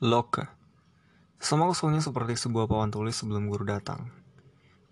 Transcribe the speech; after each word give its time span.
Loka. 0.00 0.56
Sama 1.36 1.68
kosongnya 1.68 2.00
seperti 2.00 2.32
sebuah 2.32 2.64
pawan 2.64 2.88
tulis 2.88 3.12
sebelum 3.12 3.52
guru 3.52 3.68
datang. 3.68 4.08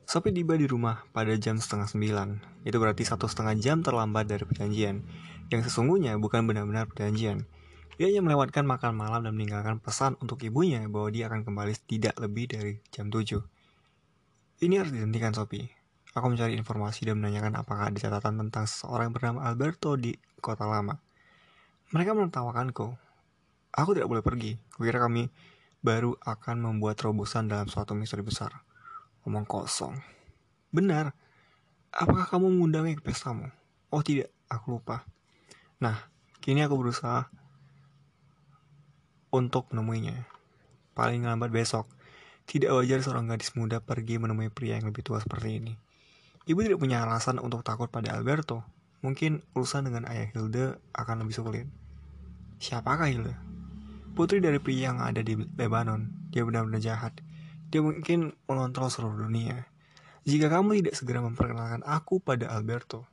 Sopi 0.05 0.37
tiba 0.37 0.53
di 0.53 0.69
rumah 0.69 1.01
pada 1.17 1.33
jam 1.41 1.57
setengah 1.57 1.89
sembilan. 1.89 2.29
Itu 2.69 2.77
berarti 2.77 3.09
satu 3.09 3.25
setengah 3.25 3.57
jam 3.57 3.81
terlambat 3.81 4.29
dari 4.29 4.45
perjanjian. 4.45 5.01
Yang 5.49 5.73
sesungguhnya 5.73 6.13
bukan 6.21 6.45
benar-benar 6.45 6.93
perjanjian. 6.93 7.49
Dia 7.97 8.13
hanya 8.13 8.21
melewatkan 8.21 8.69
makan 8.69 9.01
malam 9.01 9.25
dan 9.25 9.33
meninggalkan 9.33 9.81
pesan 9.81 10.21
untuk 10.21 10.45
ibunya 10.45 10.85
bahwa 10.85 11.09
dia 11.09 11.33
akan 11.33 11.41
kembali 11.41 11.73
tidak 11.89 12.13
lebih 12.21 12.45
dari 12.53 12.77
jam 12.93 13.09
tujuh. 13.09 13.41
Ini 14.61 14.85
harus 14.85 14.93
dihentikan 14.93 15.33
Sopi. 15.33 15.65
Aku 16.13 16.29
mencari 16.29 16.53
informasi 16.53 17.09
dan 17.09 17.17
menanyakan 17.17 17.57
apakah 17.57 17.89
ada 17.89 17.97
catatan 17.97 18.45
tentang 18.45 18.69
seseorang 18.69 19.09
bernama 19.17 19.49
Alberto 19.49 19.97
di 19.97 20.13
kota 20.45 20.69
lama. 20.69 21.01
Mereka 21.97 22.13
menertawakanku. 22.13 23.08
Aku 23.75 23.93
tidak 23.93 24.09
boleh 24.09 24.25
pergi. 24.25 24.57
Kukira 24.73 25.03
kami 25.03 25.29
baru 25.85 26.17
akan 26.25 26.65
membuat 26.65 26.99
terobosan 26.99 27.47
dalam 27.47 27.69
suatu 27.69 27.93
misteri 27.95 28.25
besar. 28.25 28.65
Omong 29.25 29.45
kosong. 29.45 29.95
Benar. 30.73 31.13
Apakah 31.93 32.29
kamu 32.29 32.53
mengundangnya 32.53 33.01
ke 33.01 33.05
pestamu? 33.05 33.49
Oh 33.89 34.05
tidak, 34.05 34.29
aku 34.53 34.77
lupa. 34.77 35.09
Nah, 35.81 35.97
kini 36.45 36.61
aku 36.61 36.77
berusaha 36.77 37.33
untuk 39.33 39.73
menemuinya. 39.73 40.29
Paling 40.93 41.25
lambat 41.25 41.53
besok. 41.53 41.89
Tidak 42.49 42.73
wajar 42.73 43.05
seorang 43.05 43.29
gadis 43.29 43.53
muda 43.57 43.81
pergi 43.81 44.17
menemui 44.17 44.49
pria 44.49 44.81
yang 44.81 44.89
lebih 44.89 45.05
tua 45.05 45.21
seperti 45.21 45.61
ini. 45.61 45.73
Ibu 46.49 46.65
tidak 46.65 46.81
punya 46.81 47.05
alasan 47.05 47.37
untuk 47.37 47.61
takut 47.61 47.93
pada 47.93 48.17
Alberto. 48.17 48.65
Mungkin 49.05 49.45
urusan 49.53 49.85
dengan 49.85 50.09
ayah 50.09 50.33
Hilde 50.33 50.81
akan 50.97 51.23
lebih 51.23 51.37
sulit. 51.37 51.67
Siapakah 52.57 53.05
Hilde? 53.05 53.48
Putri 54.17 54.39
dari 54.39 54.61
pria 54.63 54.93
yang 54.93 55.03
ada 55.03 55.21
di 55.25 55.35
Lebanon. 55.35 56.29
Dia 56.33 56.45
benar-benar 56.45 56.81
jahat. 56.81 57.19
Dia 57.69 57.85
mungkin 57.85 58.33
mengontrol 58.49 58.89
seluruh 58.89 59.29
dunia. 59.29 59.69
Jika 60.29 60.53
kamu 60.53 60.81
tidak 60.85 60.95
segera 60.97 61.25
memperkenalkan 61.25 61.81
aku 61.85 62.21
pada 62.21 62.53
Alberto, 62.53 63.09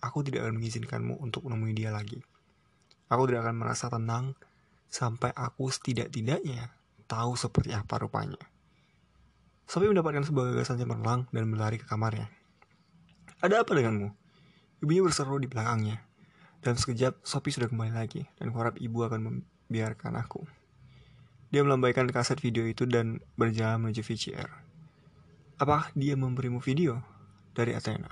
aku 0.00 0.24
tidak 0.24 0.48
akan 0.48 0.60
mengizinkanmu 0.60 1.20
untuk 1.20 1.44
menemui 1.48 1.76
dia 1.76 1.92
lagi. 1.92 2.20
Aku 3.08 3.28
tidak 3.28 3.48
akan 3.48 3.56
merasa 3.60 3.92
tenang 3.92 4.32
sampai 4.88 5.32
aku 5.36 5.68
setidak-tidaknya 5.68 6.72
tahu 7.04 7.36
seperti 7.36 7.76
apa 7.76 8.00
rupanya. 8.00 8.40
Sophie 9.64 9.88
mendapatkan 9.88 10.24
sebuah 10.24 10.52
gagasan 10.52 10.76
cemerlang 10.76 11.28
dan 11.32 11.48
berlari 11.48 11.80
ke 11.80 11.88
kamarnya. 11.88 12.28
Ada 13.40 13.64
apa 13.64 13.72
denganmu? 13.76 14.12
Ibunya 14.84 15.00
berseru 15.04 15.40
di 15.40 15.48
belakangnya. 15.48 16.04
Dalam 16.60 16.76
sekejap, 16.76 17.24
Sophie 17.24 17.52
sudah 17.52 17.68
kembali 17.68 17.92
lagi, 17.92 18.24
dan 18.40 18.52
kuharap 18.52 18.76
ibu 18.80 19.04
akan 19.04 19.44
membiarkan 19.68 20.20
aku. 20.20 20.44
Dia 21.54 21.62
melambaikan 21.62 22.10
kaset 22.10 22.40
video 22.42 22.66
itu 22.66 22.82
dan 22.84 23.22
berjalan 23.38 23.78
menuju 23.78 24.02
VCR. 24.02 24.50
Apakah 25.62 25.94
dia 25.94 26.18
memberimu 26.18 26.58
video? 26.58 26.98
Dari 27.54 27.78
Athena. 27.78 28.10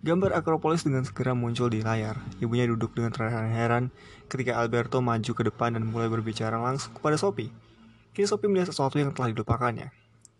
Gambar 0.00 0.32
Akropolis 0.38 0.86
dengan 0.86 1.02
segera 1.02 1.34
muncul 1.34 1.66
di 1.68 1.82
layar. 1.82 2.16
Ibunya 2.38 2.70
duduk 2.70 2.94
dengan 2.94 3.10
terheran-heran 3.10 3.90
ketika 4.30 4.56
Alberto 4.56 5.02
maju 5.02 5.32
ke 5.34 5.42
depan 5.42 5.74
dan 5.74 5.84
mulai 5.90 6.06
berbicara 6.06 6.56
langsung 6.56 6.94
kepada 6.94 7.18
Sophie. 7.18 7.50
Kini 8.14 8.30
Sophie 8.30 8.46
melihat 8.46 8.70
sesuatu 8.70 8.96
yang 8.96 9.10
telah 9.10 9.34
dilupakannya. 9.34 9.90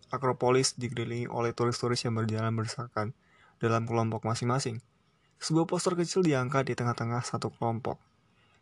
Akropolis 0.07 0.73
dikelilingi 0.79 1.27
oleh 1.27 1.51
turis-turis 1.51 1.99
yang 2.07 2.15
berjalan 2.15 2.55
berdesakan 2.55 3.11
dalam 3.59 3.83
kelompok 3.83 4.23
masing-masing. 4.23 4.79
Sebuah 5.43 5.67
poster 5.67 5.99
kecil 5.99 6.23
diangkat 6.23 6.71
di 6.71 6.73
tengah-tengah 6.73 7.21
satu 7.21 7.51
kelompok. 7.51 7.99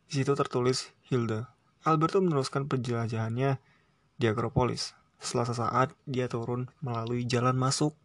Di 0.09 0.19
situ 0.19 0.33
tertulis 0.33 0.89
Hilda. 1.05 1.58
Alberto 1.87 2.19
meneruskan 2.19 2.67
penjelajahannya 2.67 3.59
di 4.19 4.25
Akropolis. 4.27 4.97
Setelah 5.19 5.47
sesaat, 5.51 5.87
dia 6.07 6.31
turun 6.31 6.71
melalui 6.83 7.27
jalan 7.27 7.55
masuk 7.55 7.95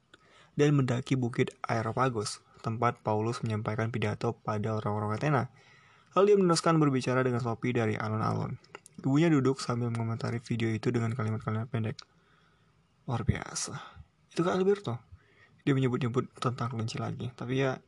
dan 0.55 0.75
mendaki 0.75 1.15
bukit 1.19 1.55
Aeropagus, 1.67 2.43
tempat 2.62 2.99
Paulus 3.03 3.43
menyampaikan 3.43 3.91
pidato 3.91 4.35
pada 4.35 4.75
orang-orang 4.79 5.19
Athena. 5.19 5.43
Lalu 6.15 6.25
dia 6.31 6.37
meneruskan 6.39 6.79
berbicara 6.79 7.27
dengan 7.27 7.43
Sophie 7.43 7.75
dari 7.75 7.99
alun-alun. 7.99 8.59
Ibunya 9.03 9.27
duduk 9.31 9.59
sambil 9.59 9.91
mengomentari 9.91 10.39
video 10.39 10.71
itu 10.71 10.95
dengan 10.95 11.11
kalimat-kalimat 11.15 11.67
pendek. 11.67 11.99
Luar 13.11 13.27
biasa. 13.27 13.75
Itu 14.31 14.47
kan 14.47 14.59
Alberto 14.59 15.15
dia 15.65 15.73
menyebut-nyebut 15.73 16.29
tentang 16.37 16.69
kelinci 16.69 17.01
lagi 17.01 17.33
tapi 17.33 17.65
ya 17.65 17.81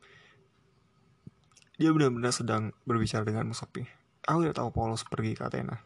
dia 1.77 1.93
benar-benar 1.93 2.33
sedang 2.33 2.73
berbicara 2.89 3.21
dengan 3.21 3.45
Musapi 3.53 3.85
aku 4.27 4.43
tidak 4.43 4.59
tahu 4.59 4.69
Paulus 4.75 5.07
pergi 5.07 5.33
ke 5.33 5.47
Athena. 5.47 5.79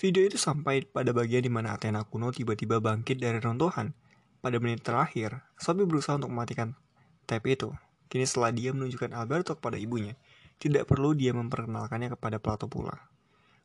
Video 0.00 0.24
itu 0.24 0.40
sampai 0.40 0.88
pada 0.88 1.12
bagian 1.12 1.44
di 1.44 1.52
mana 1.52 1.76
Athena 1.76 2.08
kuno 2.08 2.32
tiba-tiba 2.32 2.80
bangkit 2.80 3.20
dari 3.20 3.36
runtuhan 3.36 3.92
pada 4.40 4.56
menit 4.56 4.80
terakhir 4.80 5.44
Sophie 5.60 5.84
berusaha 5.84 6.16
untuk 6.16 6.32
mematikan 6.32 6.72
tape 7.28 7.52
itu. 7.52 7.68
Kini 8.08 8.24
setelah 8.24 8.50
dia 8.50 8.72
menunjukkan 8.72 9.12
Alberto 9.12 9.54
kepada 9.54 9.76
ibunya 9.76 10.16
tidak 10.56 10.88
perlu 10.88 11.12
dia 11.12 11.36
memperkenalkannya 11.36 12.16
kepada 12.16 12.40
Plato 12.40 12.66
pula. 12.66 12.96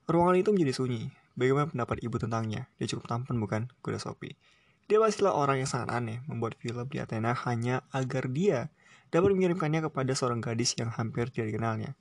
Ruangan 0.05 0.37
itu 0.37 0.49
menjadi 0.53 0.73
sunyi. 0.75 1.03
Bagaimana 1.35 1.67
pendapat 1.67 1.99
ibu 2.05 2.15
tentangnya? 2.15 2.71
Dia 2.79 2.87
cukup 2.87 3.09
tampan 3.09 3.35
bukan? 3.35 3.61
Kuda 3.83 3.99
Sophie. 3.99 4.37
Dia 4.85 5.01
pastilah 5.01 5.33
orang 5.33 5.65
yang 5.65 5.69
sangat 5.69 5.89
aneh 5.91 6.21
membuat 6.29 6.55
film 6.61 6.85
di 6.87 7.01
Athena 7.01 7.33
hanya 7.49 7.83
agar 7.89 8.29
dia 8.29 8.69
dapat 9.09 9.33
mengirimkannya 9.33 9.81
kepada 9.89 10.13
seorang 10.13 10.39
gadis 10.45 10.77
yang 10.77 10.93
hampir 10.93 11.27
tidak 11.33 11.51
dikenalnya. 11.51 11.97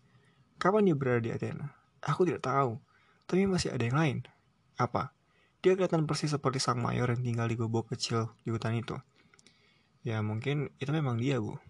Kapan 0.64 0.88
dia 0.88 0.96
berada 0.96 1.20
di 1.20 1.28
Athena? 1.28 1.76
Aku 2.00 2.24
tidak 2.24 2.48
tahu, 2.48 2.80
tapi 3.28 3.44
masih 3.44 3.68
ada 3.68 3.84
yang 3.84 4.00
lain. 4.00 4.18
Apa? 4.80 5.12
Dia 5.60 5.76
kelihatan 5.76 6.08
persis 6.08 6.32
seperti 6.32 6.56
sang 6.56 6.80
mayor 6.80 7.12
yang 7.12 7.20
tinggal 7.20 7.44
di 7.52 7.60
gubuk 7.60 7.92
kecil 7.92 8.32
di 8.40 8.48
hutan 8.48 8.72
itu. 8.80 8.96
Ya 10.08 10.24
mungkin 10.24 10.72
itu 10.80 10.88
memang 10.88 11.20
dia 11.20 11.36
bu. 11.36 11.60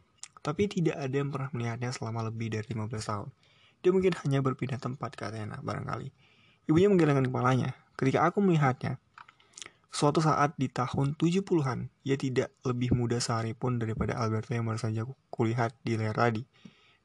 Tapi 0.47 0.71
tidak 0.71 0.95
ada 0.95 1.11
yang 1.11 1.35
pernah 1.35 1.51
melihatnya 1.51 1.91
selama 1.91 2.31
lebih 2.31 2.55
dari 2.55 2.71
15 2.71 2.87
tahun. 2.87 3.35
Dia 3.83 3.91
mungkin 3.91 4.15
hanya 4.15 4.39
berpindah 4.47 4.79
tempat 4.79 5.19
ke 5.19 5.27
Athena 5.27 5.59
barangkali. 5.59 6.15
Ibunya 6.71 6.87
menggelengkan 6.87 7.27
kepalanya. 7.27 7.75
Ketika 7.99 8.23
aku 8.31 8.39
melihatnya, 8.47 9.03
Suatu 9.95 10.19
saat 10.19 10.59
di 10.59 10.67
tahun 10.67 11.15
70-an, 11.15 11.87
ia 12.03 12.19
tidak 12.19 12.51
lebih 12.67 12.91
muda 12.99 13.23
sehari 13.23 13.55
pun 13.55 13.79
daripada 13.79 14.19
Alberto 14.19 14.51
yang 14.51 14.67
baru 14.67 14.75
saja 14.75 15.07
kulihat 15.31 15.71
di 15.87 15.95
layar 15.95 16.19
tadi. 16.19 16.43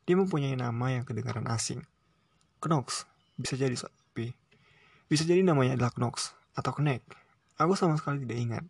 Dia 0.10 0.18
mempunyai 0.18 0.58
nama 0.58 0.90
yang 0.90 1.06
kedengaran 1.06 1.46
asing. 1.54 1.86
Knox, 2.66 3.06
bisa 3.38 3.54
jadi 3.54 3.78
sapi. 3.78 4.34
Bisa 5.06 5.22
jadi 5.22 5.46
namanya 5.46 5.78
adalah 5.78 5.94
Knox 5.94 6.34
atau 6.58 6.74
Knek. 6.74 7.06
Aku 7.62 7.78
sama 7.78 7.94
sekali 7.94 8.26
tidak 8.26 8.40
ingat. 8.42 8.64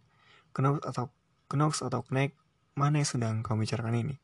Knox 0.51 0.83
atau 0.83 1.07
Knox 1.47 1.79
atau 1.79 2.03
Knek, 2.03 2.35
mana 2.75 2.99
yang 2.99 3.07
sedang 3.07 3.39
kau 3.39 3.55
bicarakan 3.55 3.95
ini? 3.95 4.19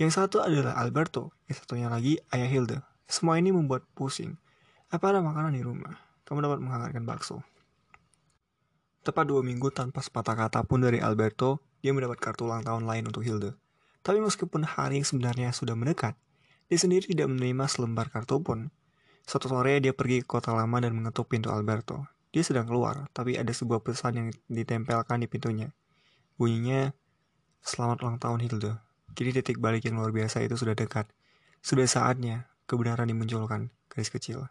Yang 0.00 0.24
satu 0.24 0.40
adalah 0.40 0.72
Alberto, 0.80 1.36
yang 1.52 1.56
satunya 1.60 1.92
lagi 1.92 2.16
Ayah 2.32 2.48
Hilda. 2.48 2.80
Semua 3.04 3.36
ini 3.36 3.52
membuat 3.52 3.84
pusing. 3.92 4.40
Apa 4.88 5.12
ada 5.12 5.20
makanan 5.20 5.52
di 5.52 5.60
rumah? 5.60 6.00
Kamu 6.24 6.40
dapat 6.40 6.64
menghangatkan 6.64 7.04
bakso. 7.04 7.44
Tepat 9.04 9.28
dua 9.28 9.44
minggu 9.44 9.68
tanpa 9.68 10.00
sepatah 10.00 10.32
kata 10.32 10.64
pun 10.64 10.80
dari 10.80 10.96
Alberto, 10.96 11.60
dia 11.84 11.92
mendapat 11.92 12.16
kartu 12.16 12.48
ulang 12.48 12.64
tahun 12.64 12.88
lain 12.88 13.04
untuk 13.04 13.20
Hilde. 13.20 13.52
Tapi 14.00 14.24
meskipun 14.24 14.64
hari 14.64 15.04
yang 15.04 15.04
sebenarnya 15.04 15.52
sudah 15.52 15.76
mendekat, 15.76 16.16
dia 16.68 16.78
sendiri 16.78 17.08
tidak 17.08 17.32
menerima 17.32 17.64
selembar 17.66 18.12
kartu 18.12 18.40
pun. 18.44 18.68
Suatu 19.24 19.48
sore 19.48 19.80
dia 19.80 19.92
pergi 19.92 20.24
ke 20.24 20.28
kota 20.28 20.52
lama 20.52 20.78
dan 20.80 20.96
mengetuk 20.96 21.28
pintu 21.32 21.52
Alberto. 21.52 22.08
Dia 22.32 22.44
sedang 22.44 22.68
keluar, 22.68 23.08
tapi 23.16 23.40
ada 23.40 23.50
sebuah 23.52 23.80
pesan 23.80 24.12
yang 24.16 24.28
ditempelkan 24.52 25.20
di 25.20 25.28
pintunya. 25.28 25.72
Bunyinya, 26.36 26.92
Selamat 27.58 28.00
ulang 28.06 28.22
tahun 28.22 28.40
Hilde. 28.46 28.78
Kini 29.12 29.34
titik 29.34 29.58
balik 29.58 29.84
yang 29.84 29.98
luar 29.98 30.14
biasa 30.14 30.40
itu 30.46 30.54
sudah 30.54 30.78
dekat. 30.78 31.10
Sudah 31.58 31.84
saatnya 31.90 32.46
kebenaran 32.70 33.10
dimunculkan, 33.10 33.74
garis 33.90 34.14
kecil. 34.14 34.46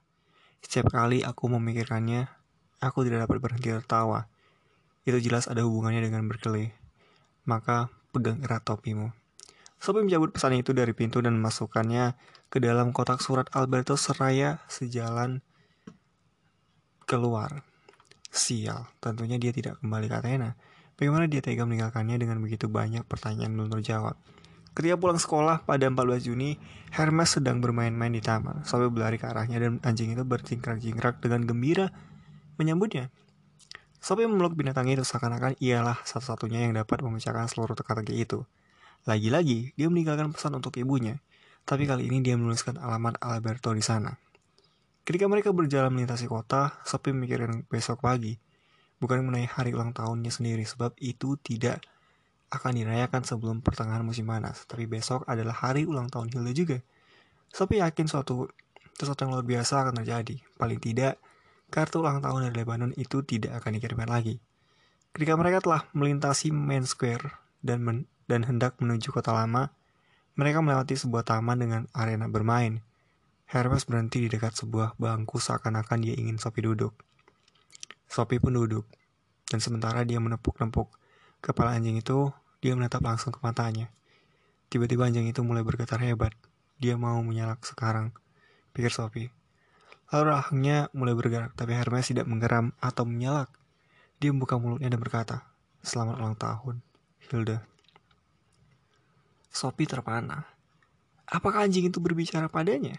Setiap 0.59 0.91
kali 0.91 1.23
aku 1.23 1.47
memikirkannya, 1.47 2.27
aku 2.83 3.07
tidak 3.07 3.25
dapat 3.25 3.37
berhenti 3.39 3.71
tertawa 3.71 4.27
itu 5.07 5.23
jelas 5.23 5.47
ada 5.47 5.63
hubungannya 5.63 6.03
dengan 6.03 6.27
berkeley. 6.27 6.75
Maka 7.47 7.87
pegang 8.11 8.43
erat 8.43 8.67
topimu. 8.67 9.15
Sophie 9.77 10.01
mencabut 10.01 10.33
pesan 10.33 10.57
itu 10.57 10.73
dari 10.73 10.91
pintu 10.97 11.21
dan 11.21 11.37
memasukkannya 11.37 12.17
ke 12.49 12.57
dalam 12.57 12.89
kotak 12.89 13.21
surat 13.21 13.45
Alberto 13.53 13.93
Seraya 13.93 14.65
sejalan 14.65 15.45
keluar. 17.05 17.63
Sial, 18.27 18.89
tentunya 18.99 19.39
dia 19.39 19.53
tidak 19.53 19.79
kembali 19.79 20.05
ke 20.09 20.15
Athena. 20.17 20.57
Bagaimana 20.97 21.29
dia 21.29 21.45
tega 21.45 21.63
meninggalkannya 21.63 22.17
dengan 22.17 22.41
begitu 22.41 22.65
banyak 22.67 23.05
pertanyaan 23.05 23.53
belum 23.53 23.69
terjawab? 23.79 24.17
Ketika 24.73 24.93
pulang 24.97 25.17
sekolah 25.17 25.65
pada 25.65 25.89
14 25.89 26.25
Juni, 26.25 26.57
Hermes 26.93 27.33
sedang 27.33 27.61
bermain-main 27.61 28.13
di 28.13 28.21
taman. 28.21 28.61
Sophie 28.61 28.93
berlari 28.93 29.17
ke 29.17 29.25
arahnya 29.25 29.57
dan 29.57 29.81
anjing 29.81 30.13
itu 30.13 30.21
bercingkrak-cingkrak 30.21 31.17
dengan 31.17 31.45
gembira 31.49 31.89
menyambutnya. 32.61 33.09
Sophie 33.97 34.29
memeluk 34.29 34.53
binatang 34.53 34.85
itu 34.85 35.01
seakan-akan 35.01 35.57
ialah 35.57 35.97
satu-satunya 36.05 36.69
yang 36.69 36.77
dapat 36.77 37.01
memecahkan 37.01 37.49
seluruh 37.49 37.73
teka-teki 37.73 38.21
itu. 38.21 38.45
Lagi-lagi, 39.07 39.71
dia 39.79 39.87
meninggalkan 39.87 40.35
pesan 40.35 40.59
untuk 40.59 40.75
ibunya, 40.75 41.23
tapi 41.63 41.87
kali 41.87 42.11
ini 42.11 42.19
dia 42.19 42.35
menuliskan 42.35 42.75
alamat 42.75 43.15
Alberto 43.23 43.71
di 43.71 43.79
sana. 43.79 44.11
Ketika 45.07 45.31
mereka 45.31 45.55
berjalan 45.55 45.95
melintasi 45.95 46.27
kota, 46.27 46.75
Sophie 46.83 47.15
mikirin 47.15 47.63
besok 47.71 48.03
pagi. 48.03 48.35
Bukan 48.99 49.23
mengenai 49.23 49.47
hari 49.47 49.71
ulang 49.71 49.95
tahunnya 49.95 50.27
sendiri, 50.27 50.67
sebab 50.67 50.91
itu 50.99 51.39
tidak 51.39 51.87
akan 52.51 52.75
dirayakan 52.75 53.23
sebelum 53.23 53.63
pertengahan 53.63 54.03
musim 54.03 54.27
panas. 54.27 54.67
Tapi 54.67 54.83
besok 54.91 55.23
adalah 55.23 55.55
hari 55.55 55.87
ulang 55.87 56.11
tahun 56.11 56.27
Hilda 56.27 56.51
juga. 56.51 56.77
Sophie 57.47 57.79
yakin 57.79 58.11
suatu 58.11 58.51
sesuatu 58.99 59.23
yang 59.23 59.39
luar 59.39 59.47
biasa 59.47 59.87
akan 59.87 60.03
terjadi. 60.03 60.35
Paling 60.59 60.83
tidak, 60.83 61.15
kartu 61.71 62.03
ulang 62.03 62.19
tahun 62.19 62.51
dari 62.51 62.59
Lebanon 62.59 62.91
itu 62.99 63.23
tidak 63.23 63.63
akan 63.63 63.79
dikirimkan 63.79 64.11
lagi. 64.11 64.43
Ketika 65.15 65.39
mereka 65.39 65.63
telah 65.63 65.87
melintasi 65.95 66.51
Main 66.51 66.83
Square 66.83 67.31
dan 67.63 67.79
men 67.87 68.11
dan 68.27 68.43
hendak 68.43 68.77
menuju 68.77 69.09
kota 69.09 69.33
lama, 69.33 69.73
mereka 70.37 70.61
melewati 70.61 70.93
sebuah 70.93 71.25
taman 71.25 71.57
dengan 71.57 71.81
arena 71.95 72.29
bermain. 72.29 72.85
Hermes 73.47 73.87
berhenti 73.87 74.21
di 74.21 74.29
dekat 74.29 74.53
sebuah 74.53 74.99
bangku 74.99 75.39
seakan-akan 75.39 76.03
dia 76.03 76.13
ingin 76.13 76.37
Sophie 76.37 76.67
duduk. 76.67 76.93
Sophie 78.05 78.43
pun 78.43 78.53
duduk, 78.53 78.85
dan 79.47 79.63
sementara 79.63 80.03
dia 80.03 80.19
menepuk-nepuk 80.19 80.91
kepala 81.39 81.73
anjing 81.79 81.95
itu, 81.97 82.29
dia 82.59 82.75
menatap 82.75 83.01
langsung 83.01 83.31
ke 83.31 83.39
matanya. 83.39 83.87
Tiba-tiba 84.67 85.07
anjing 85.07 85.31
itu 85.31 85.39
mulai 85.47 85.63
bergetar 85.63 86.03
hebat. 86.03 86.35
Dia 86.77 86.99
mau 86.99 87.17
menyalak 87.23 87.63
sekarang, 87.63 88.11
pikir 88.75 88.91
Sophie. 88.91 89.31
Lalu 90.11 90.23
rahangnya 90.35 90.91
mulai 90.91 91.15
bergerak, 91.15 91.55
tapi 91.55 91.75
Hermes 91.75 92.07
tidak 92.07 92.27
menggeram 92.27 92.75
atau 92.83 93.03
menyalak. 93.07 93.51
Dia 94.19 94.31
membuka 94.31 94.59
mulutnya 94.59 94.91
dan 94.91 94.99
berkata, 94.99 95.47
Selamat 95.83 96.19
ulang 96.19 96.35
tahun, 96.35 96.83
Hilda. 97.27 97.76
Sophie 99.57 99.89
terpana. 99.89 100.45
Apakah 101.25 101.65
anjing 101.65 101.89
itu 101.89 101.97
berbicara 101.97 102.45
padanya? 102.45 102.93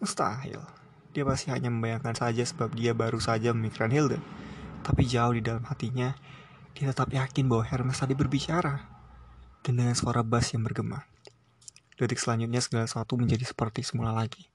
Mustahil. 0.00 0.64
Dia 1.12 1.28
pasti 1.28 1.52
hanya 1.52 1.68
membayangkan 1.68 2.16
saja 2.16 2.40
sebab 2.48 2.72
dia 2.72 2.96
baru 2.96 3.20
saja 3.20 3.52
memikirkan 3.52 3.92
Hilda. 3.92 4.16
Tapi 4.80 5.04
jauh 5.04 5.36
di 5.36 5.44
dalam 5.44 5.60
hatinya, 5.68 6.16
dia 6.72 6.88
tetap 6.88 7.12
yakin 7.12 7.44
bahwa 7.44 7.68
Hermes 7.68 8.00
tadi 8.00 8.16
berbicara. 8.16 8.88
Dan 9.60 9.76
dengan 9.76 9.92
suara 9.92 10.24
bass 10.24 10.56
yang 10.56 10.64
bergema. 10.64 11.04
Detik 12.00 12.16
selanjutnya 12.16 12.64
segala 12.64 12.88
sesuatu 12.88 13.20
menjadi 13.20 13.44
seperti 13.44 13.84
semula 13.84 14.16
lagi. 14.16 14.48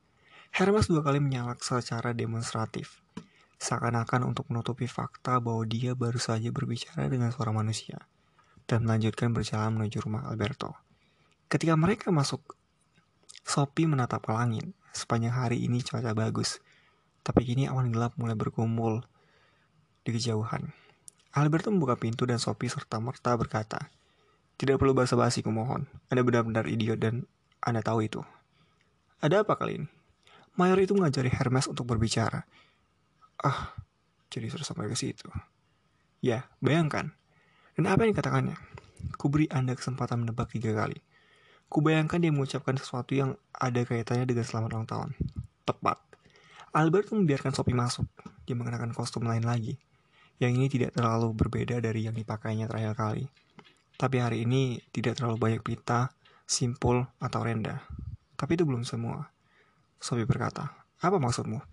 Hermes 0.49 0.89
dua 0.89 1.05
kali 1.05 1.21
menyalak 1.21 1.61
secara 1.61 2.17
demonstratif. 2.17 3.05
Seakan-akan 3.61 4.25
untuk 4.25 4.49
menutupi 4.49 4.89
fakta 4.89 5.37
bahwa 5.37 5.61
dia 5.69 5.93
baru 5.93 6.17
saja 6.17 6.49
berbicara 6.49 7.05
dengan 7.05 7.29
suara 7.29 7.53
manusia. 7.53 8.09
Dan 8.65 8.89
melanjutkan 8.89 9.29
berjalan 9.29 9.77
menuju 9.77 10.01
rumah 10.01 10.25
Alberto. 10.25 10.84
Ketika 11.45 11.77
mereka 11.77 12.09
masuk, 12.09 12.57
Sophie 13.45 13.85
menatap 13.85 14.25
ke 14.25 14.33
langit. 14.33 14.65
Sepanjang 14.95 15.35
hari 15.37 15.61
ini 15.61 15.83
cuaca 15.85 16.15
bagus, 16.17 16.63
tapi 17.21 17.45
kini 17.45 17.69
awan 17.69 17.93
gelap 17.93 18.17
mulai 18.17 18.33
berkumpul 18.33 19.05
di 20.01 20.09
kejauhan. 20.09 20.73
Alberto 21.35 21.69
membuka 21.69 21.99
pintu 21.99 22.23
dan 22.25 22.41
Sophie 22.41 22.71
serta 22.71 22.97
merta 22.97 23.35
berkata, 23.35 23.91
Tidak 24.55 24.79
perlu 24.79 24.95
basa-basi 24.95 25.43
kumohon, 25.43 25.85
Anda 26.07 26.23
benar-benar 26.23 26.65
idiot 26.65 26.97
dan 26.97 27.27
Anda 27.59 27.83
tahu 27.83 28.07
itu. 28.07 28.23
Ada 29.19 29.43
apa 29.43 29.53
kali 29.59 29.83
ini? 29.83 29.87
Mayor 30.55 30.79
itu 30.79 30.95
mengajari 30.95 31.27
Hermes 31.27 31.67
untuk 31.67 31.85
berbicara. 31.85 32.47
Ah, 33.43 33.75
jadi 34.31 34.47
sudah 34.47 34.63
sampai 34.63 34.87
ke 34.87 34.95
situ. 34.95 35.27
Ya, 36.23 36.47
bayangkan. 36.63 37.11
Dan 37.75 37.85
apa 37.91 38.07
yang 38.07 38.15
dikatakannya? 38.15 38.55
Kuberi 39.19 39.51
Anda 39.51 39.75
kesempatan 39.75 40.23
menebak 40.23 40.55
tiga 40.55 40.71
kali. 40.71 41.03
Kubayangkan 41.69 42.21
dia 42.21 42.31
mengucapkan 42.31 42.77
sesuatu 42.77 43.17
yang 43.17 43.35
ada 43.51 43.81
kaitannya 43.83 44.29
dengan 44.29 44.45
selamat 44.45 44.69
ulang 44.75 44.87
tahun. 44.87 45.09
Tepat. 45.65 45.97
Albert 46.75 47.11
membiarkan 47.11 47.51
Sophie 47.55 47.75
masuk. 47.75 48.05
Dia 48.45 48.53
mengenakan 48.53 48.93
kostum 48.93 49.25
lain 49.25 49.43
lagi. 49.43 49.79
Yang 50.37 50.51
ini 50.59 50.67
tidak 50.67 50.91
terlalu 50.95 51.31
berbeda 51.31 51.79
dari 51.79 52.05
yang 52.05 52.13
dipakainya 52.13 52.67
terakhir 52.67 52.93
kali. 52.93 53.25
Tapi 53.95 54.17
hari 54.19 54.43
ini 54.43 54.83
tidak 54.91 55.17
terlalu 55.17 55.39
banyak 55.39 55.61
pita, 55.63 56.11
simpul, 56.43 57.07
atau 57.17 57.39
rendah. 57.41 57.79
Tapi 58.35 58.59
itu 58.59 58.67
belum 58.67 58.83
semua. 58.83 59.31
Sophie 59.97 60.27
berkata, 60.27 60.75
apa 60.99 61.17
maksudmu? 61.17 61.63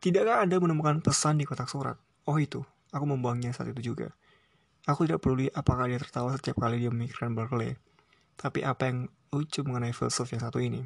Tidakkah 0.00 0.40
Anda 0.40 0.56
menemukan 0.56 1.04
pesan 1.04 1.36
di 1.36 1.44
kotak 1.44 1.68
surat? 1.68 2.00
Oh 2.24 2.40
itu, 2.40 2.64
aku 2.90 3.04
membuangnya 3.04 3.52
saat 3.52 3.70
itu 3.76 3.92
juga. 3.92 4.14
Aku 4.88 5.04
tidak 5.04 5.20
peduli 5.20 5.52
apakah 5.52 5.84
dia 5.84 6.00
tertawa 6.00 6.32
setiap 6.32 6.64
kali 6.64 6.80
dia 6.80 6.88
memikirkan 6.88 7.36
Berkeley. 7.36 7.76
Tapi 8.40 8.64
apa 8.64 8.88
yang 8.88 9.12
lucu 9.32 9.60
mengenai 9.64 9.92
filsuf 9.92 10.32
yang 10.32 10.42
satu 10.42 10.60
ini. 10.60 10.84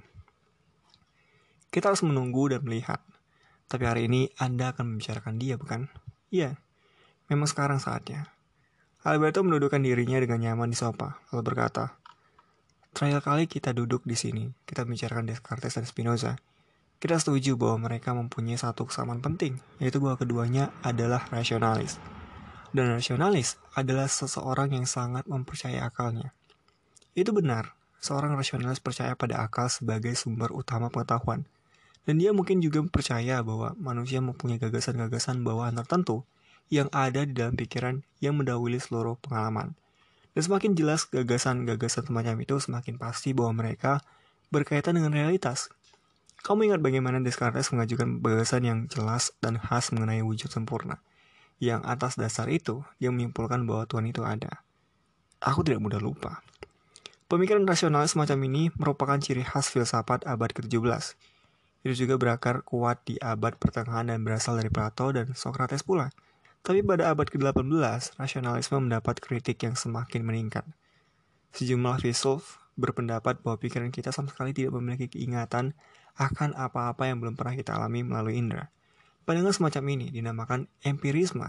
Kita 1.73 1.89
harus 1.89 2.05
menunggu 2.05 2.53
dan 2.53 2.67
melihat. 2.67 3.01
Tapi 3.71 3.85
hari 3.89 4.05
ini 4.11 4.29
Anda 4.37 4.77
akan 4.77 4.95
membicarakan 4.97 5.41
dia, 5.41 5.57
bukan? 5.57 5.89
Iya, 6.29 6.61
memang 7.33 7.49
sekarang 7.49 7.81
saatnya. 7.81 8.29
Alberto 9.03 9.41
mendudukkan 9.43 9.81
dirinya 9.81 10.21
dengan 10.21 10.39
nyaman 10.39 10.71
di 10.71 10.79
sofa, 10.79 11.19
lalu 11.33 11.43
berkata, 11.55 11.97
Terakhir 12.93 13.25
kali 13.25 13.45
kita 13.49 13.73
duduk 13.73 14.05
di 14.05 14.13
sini, 14.13 14.53
kita 14.69 14.85
membicarakan 14.85 15.25
Descartes 15.25 15.81
dan 15.81 15.89
Spinoza. 15.89 16.37
Kita 17.01 17.17
setuju 17.17 17.57
bahwa 17.57 17.89
mereka 17.89 18.13
mempunyai 18.13 18.61
satu 18.61 18.87
kesamaan 18.87 19.25
penting, 19.25 19.59
yaitu 19.81 19.99
bahwa 19.99 20.21
keduanya 20.21 20.71
adalah 20.85 21.25
rasionalis. 21.33 21.97
Dan 22.71 22.93
rasionalis 22.93 23.57
adalah 23.75 24.07
seseorang 24.07 24.77
yang 24.77 24.85
sangat 24.85 25.25
mempercayai 25.25 25.81
akalnya. 25.81 26.37
Itu 27.17 27.33
benar, 27.35 27.75
seorang 28.03 28.35
rasionalis 28.35 28.83
percaya 28.83 29.15
pada 29.15 29.41
akal 29.47 29.71
sebagai 29.71 30.13
sumber 30.19 30.51
utama 30.51 30.91
pengetahuan. 30.91 31.47
Dan 32.03 32.19
dia 32.19 32.35
mungkin 32.35 32.59
juga 32.59 32.83
percaya 32.83 33.39
bahwa 33.47 33.79
manusia 33.79 34.19
mempunyai 34.19 34.59
gagasan-gagasan 34.59 35.47
bawaan 35.47 35.79
tertentu 35.79 36.27
yang 36.67 36.91
ada 36.91 37.23
di 37.23 37.31
dalam 37.31 37.55
pikiran 37.55 38.03
yang 38.19 38.35
mendahului 38.35 38.83
seluruh 38.83 39.15
pengalaman. 39.23 39.79
Dan 40.35 40.43
semakin 40.43 40.75
jelas 40.75 41.07
gagasan-gagasan 41.15 42.11
semacam 42.11 42.35
itu, 42.43 42.59
semakin 42.59 42.99
pasti 42.99 43.31
bahwa 43.31 43.63
mereka 43.63 44.03
berkaitan 44.51 44.99
dengan 44.99 45.15
realitas. 45.15 45.71
Kamu 46.43 46.67
ingat 46.67 46.83
bagaimana 46.83 47.23
Descartes 47.23 47.71
mengajukan 47.71 48.19
gagasan 48.19 48.67
yang 48.67 48.79
jelas 48.91 49.31
dan 49.39 49.63
khas 49.63 49.95
mengenai 49.95 50.27
wujud 50.27 50.51
sempurna. 50.51 50.99
Yang 51.63 51.87
atas 51.87 52.19
dasar 52.19 52.51
itu, 52.51 52.83
dia 52.99 53.15
menyimpulkan 53.15 53.63
bahwa 53.63 53.87
Tuhan 53.87 54.11
itu 54.11 54.27
ada. 54.27 54.67
Aku 55.39 55.63
tidak 55.63 55.79
mudah 55.79 56.03
lupa. 56.03 56.43
Pemikiran 57.33 57.65
rasional 57.65 58.05
semacam 58.05 58.45
ini 58.45 58.69
merupakan 58.77 59.17
ciri 59.17 59.41
khas 59.41 59.73
filsafat 59.73 60.29
abad 60.29 60.53
ke-17. 60.53 61.17
Itu 61.81 62.05
juga 62.05 62.21
berakar 62.21 62.61
kuat 62.61 63.09
di 63.09 63.17
abad 63.25 63.57
pertengahan 63.57 64.13
dan 64.13 64.21
berasal 64.21 64.61
dari 64.61 64.69
Plato 64.69 65.09
dan 65.17 65.33
Socrates 65.33 65.81
pula. 65.81 66.13
Tapi 66.61 66.85
pada 66.85 67.09
abad 67.09 67.25
ke-18, 67.25 68.21
rasionalisme 68.21 68.85
mendapat 68.85 69.17
kritik 69.25 69.65
yang 69.65 69.73
semakin 69.73 70.29
meningkat. 70.29 70.69
Sejumlah 71.57 72.05
filsuf 72.05 72.61
berpendapat 72.77 73.41
bahwa 73.41 73.57
pikiran 73.57 73.89
kita 73.89 74.13
sama 74.13 74.29
sekali 74.29 74.53
tidak 74.53 74.77
memiliki 74.77 75.17
keingatan 75.17 75.73
akan 76.21 76.53
apa-apa 76.53 77.09
yang 77.09 77.17
belum 77.17 77.41
pernah 77.41 77.57
kita 77.57 77.81
alami 77.81 78.05
melalui 78.05 78.37
indera. 78.37 78.69
Pandangan 79.25 79.57
semacam 79.57 79.85
ini 79.89 80.13
dinamakan 80.13 80.69
empirisme. 80.85 81.49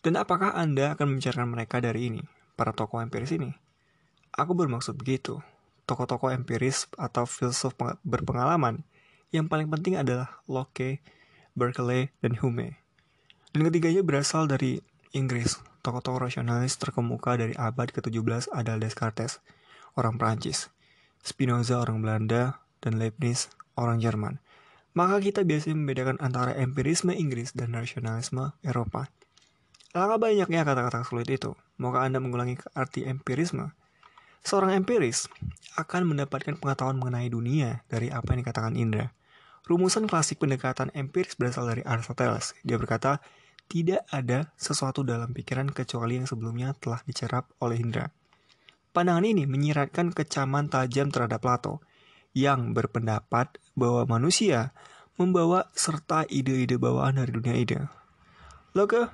Dan 0.00 0.16
apakah 0.16 0.56
Anda 0.56 0.96
akan 0.96 1.12
membicarakan 1.12 1.52
mereka 1.52 1.84
dari 1.84 2.08
ini, 2.08 2.24
para 2.56 2.72
tokoh 2.72 3.04
empiris 3.04 3.36
ini? 3.36 3.52
Aku 4.32 4.56
bermaksud 4.56 4.96
begitu. 4.96 5.44
Tokoh-tokoh 5.84 6.32
empiris 6.32 6.88
atau 6.96 7.28
filsuf 7.28 7.76
berpengalaman 8.00 8.80
yang 9.28 9.48
paling 9.48 9.68
penting 9.68 10.00
adalah 10.00 10.40
Locke, 10.48 11.04
Berkeley, 11.52 12.08
dan 12.24 12.40
Hume. 12.40 12.80
Dan 13.52 13.68
ketiganya 13.68 14.00
berasal 14.00 14.48
dari 14.48 14.80
Inggris. 15.12 15.60
Tokoh-tokoh 15.84 16.28
rasionalis 16.28 16.80
terkemuka 16.80 17.36
dari 17.36 17.52
abad 17.58 17.92
ke-17 17.92 18.48
adalah 18.54 18.80
Descartes, 18.80 19.44
orang 19.98 20.16
Prancis, 20.16 20.72
Spinoza, 21.20 21.82
orang 21.82 22.00
Belanda, 22.00 22.62
dan 22.80 22.96
Leibniz, 22.96 23.52
orang 23.76 24.00
Jerman. 24.00 24.40
Maka 24.96 25.20
kita 25.20 25.44
biasanya 25.44 25.76
membedakan 25.76 26.16
antara 26.20 26.56
empirisme 26.56 27.12
Inggris 27.12 27.52
dan 27.52 27.72
rasionalisme 27.72 28.52
Eropa. 28.64 29.08
Alangkah 29.92 30.20
banyaknya 30.28 30.64
kata-kata 30.64 31.04
sulit 31.04 31.28
itu. 31.28 31.52
Maukah 31.76 32.08
Anda 32.08 32.20
mengulangi 32.20 32.56
arti 32.72 33.04
empirisme? 33.04 33.76
Seorang 34.42 34.74
empiris 34.74 35.30
akan 35.78 36.12
mendapatkan 36.12 36.58
pengetahuan 36.58 36.98
mengenai 36.98 37.30
dunia 37.30 37.86
dari 37.86 38.10
apa 38.10 38.34
yang 38.34 38.42
dikatakan 38.42 38.74
Indra. 38.74 39.14
Rumusan 39.70 40.10
klasik 40.10 40.42
pendekatan 40.42 40.90
empiris 40.92 41.38
berasal 41.38 41.70
dari 41.70 41.86
Aristoteles. 41.86 42.58
Dia 42.66 42.76
berkata, 42.76 43.22
tidak 43.70 44.02
ada 44.10 44.50
sesuatu 44.58 45.06
dalam 45.06 45.30
pikiran 45.30 45.70
kecuali 45.70 46.18
yang 46.18 46.26
sebelumnya 46.26 46.74
telah 46.76 47.00
dicerap 47.06 47.54
oleh 47.62 47.78
Indra. 47.78 48.10
Pandangan 48.92 49.24
ini 49.24 49.48
menyiratkan 49.48 50.12
kecaman 50.12 50.68
tajam 50.68 51.08
terhadap 51.08 51.40
Plato, 51.40 51.80
yang 52.36 52.76
berpendapat 52.76 53.56
bahwa 53.72 54.04
manusia 54.04 54.76
membawa 55.16 55.70
serta 55.72 56.26
ide-ide 56.28 56.76
bawaan 56.76 57.16
dari 57.20 57.32
dunia 57.32 57.54
ide. 57.56 57.78
Locke 58.76 59.08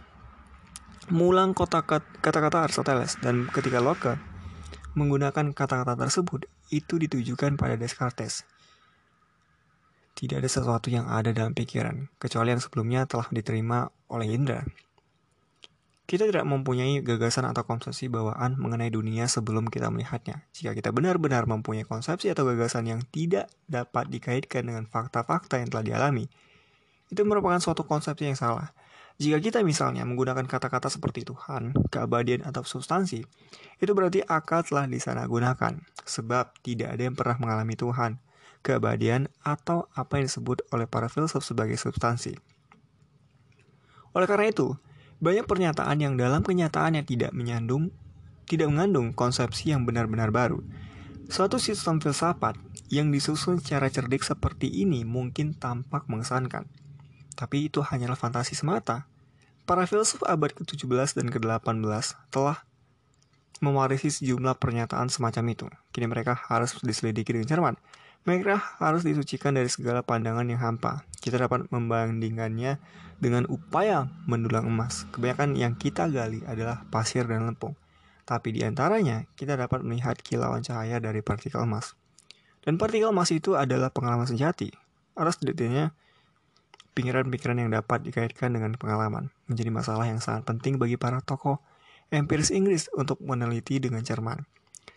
mulang 1.11 1.55
kata-kata 1.55 2.67
Aristoteles 2.67 3.19
dan 3.23 3.47
ketika 3.51 3.79
Locke 3.83 4.19
menggunakan 4.97 5.53
kata-kata 5.53 5.99
tersebut 5.99 6.49
itu 6.73 6.95
ditujukan 6.97 7.57
pada 7.61 7.77
Descartes. 7.77 8.45
tidak 10.19 10.43
ada 10.43 10.51
sesuatu 10.51 10.91
yang 10.91 11.07
ada 11.07 11.31
dalam 11.31 11.55
pikiran, 11.55 12.11
kecuali 12.19 12.51
yang 12.51 12.59
sebelumnya 12.59 13.07
telah 13.07 13.31
diterima 13.31 13.87
oleh 14.11 14.35
indera. 14.35 14.67
Kita 16.09 16.27
tidak 16.27 16.43
mempunyai 16.43 17.05
gagasan 17.05 17.47
atau 17.47 17.63
konsepsi 17.63 18.11
bawaan 18.11 18.59
mengenai 18.59 18.91
dunia 18.91 19.31
sebelum 19.31 19.71
kita 19.71 19.93
melihatnya. 19.95 20.43
Jika 20.57 20.75
kita 20.75 20.91
benar-benar 20.91 21.45
mempunyai 21.45 21.87
konsepsi 21.87 22.35
atau 22.35 22.49
gagasan 22.49 22.91
yang 22.91 23.01
tidak 23.15 23.47
dapat 23.71 24.11
dikaitkan 24.11 24.67
dengan 24.67 24.91
fakta-fakta 24.91 25.63
yang 25.63 25.71
telah 25.71 25.85
dialami, 25.85 26.27
itu 27.13 27.21
merupakan 27.23 27.61
suatu 27.61 27.85
konsepsi 27.85 28.25
yang 28.27 28.41
salah. 28.41 28.73
Jika 29.19 29.43
kita 29.43 29.67
misalnya 29.67 30.07
menggunakan 30.07 30.47
kata-kata 30.47 30.87
seperti 30.87 31.27
Tuhan, 31.27 31.75
keabadian, 31.91 32.47
atau 32.47 32.63
substansi, 32.63 33.27
itu 33.83 33.91
berarti 33.91 34.23
akal 34.23 34.63
telah 34.63 34.87
di 34.87 35.03
sana 35.03 35.27
gunakan, 35.27 35.75
sebab 36.07 36.55
tidak 36.63 36.95
ada 36.95 37.03
yang 37.11 37.19
pernah 37.19 37.35
mengalami 37.43 37.75
Tuhan, 37.75 38.23
keabadian, 38.63 39.27
atau 39.43 39.91
apa 39.99 40.23
yang 40.23 40.31
disebut 40.31 40.71
oleh 40.71 40.87
para 40.87 41.11
filsuf 41.11 41.43
sebagai 41.43 41.75
substansi. 41.75 42.39
Oleh 44.15 44.31
karena 44.31 44.55
itu, 44.55 44.79
banyak 45.19 45.51
pernyataan 45.51 45.99
yang 45.99 46.15
dalam 46.15 46.47
kenyataannya 46.47 47.03
tidak 47.03 47.35
menyandung, 47.35 47.91
tidak 48.47 48.71
mengandung 48.71 49.11
konsepsi 49.11 49.75
yang 49.75 49.83
benar-benar 49.83 50.31
baru. 50.31 50.63
Suatu 51.27 51.59
sistem 51.59 51.99
filsafat 51.99 52.55
yang 52.87 53.11
disusun 53.11 53.59
secara 53.59 53.91
cerdik 53.91 54.23
seperti 54.23 54.71
ini 54.71 55.03
mungkin 55.03 55.59
tampak 55.59 56.07
mengesankan. 56.07 56.71
Tapi 57.39 57.71
itu 57.71 57.87
hanyalah 57.87 58.19
fantasi 58.19 58.59
semata. 58.59 59.07
Para 59.63 59.87
filsuf 59.87 60.27
abad 60.27 60.51
ke-17 60.59 61.15
dan 61.15 61.31
ke-18 61.31 62.19
telah 62.35 62.67
mewarisi 63.63 64.11
sejumlah 64.11 64.59
pernyataan 64.59 65.07
semacam 65.07 65.45
itu. 65.55 65.67
Kini 65.95 66.11
mereka 66.11 66.35
harus 66.51 66.75
diselidiki 66.83 67.31
dengan 67.31 67.47
cermat. 67.47 67.75
Mereka 68.27 68.83
harus 68.83 69.07
disucikan 69.07 69.55
dari 69.55 69.71
segala 69.71 70.03
pandangan 70.03 70.51
yang 70.51 70.59
hampa. 70.59 71.07
Kita 71.23 71.39
dapat 71.39 71.71
membandingkannya 71.71 72.83
dengan 73.23 73.47
upaya 73.47 74.11
mendulang 74.27 74.67
emas. 74.67 75.07
Kebanyakan 75.15 75.55
yang 75.55 75.79
kita 75.79 76.11
gali 76.11 76.43
adalah 76.43 76.83
pasir 76.91 77.23
dan 77.31 77.47
lempung. 77.47 77.79
Tapi 78.27 78.53
di 78.53 78.61
antaranya, 78.67 79.25
kita 79.39 79.55
dapat 79.57 79.81
melihat 79.87 80.19
kilauan 80.21 80.61
cahaya 80.61 80.99
dari 80.99 81.23
partikel 81.23 81.65
emas. 81.65 81.95
Dan 82.61 82.77
partikel 82.77 83.15
emas 83.15 83.31
itu 83.33 83.57
adalah 83.57 83.89
pengalaman 83.89 84.29
sejati. 84.29 84.69
Atas 85.17 85.41
detailnya, 85.41 85.97
pikiran-pikiran 86.99 87.63
yang 87.63 87.71
dapat 87.71 88.03
dikaitkan 88.03 88.51
dengan 88.51 88.75
pengalaman 88.75 89.31
menjadi 89.47 89.71
masalah 89.71 90.11
yang 90.11 90.19
sangat 90.19 90.43
penting 90.43 90.83
bagi 90.83 90.99
para 90.99 91.23
tokoh 91.23 91.63
empiris 92.11 92.51
Inggris 92.51 92.91
untuk 92.99 93.23
meneliti 93.23 93.79
dengan 93.79 94.03
cermat. 94.03 94.43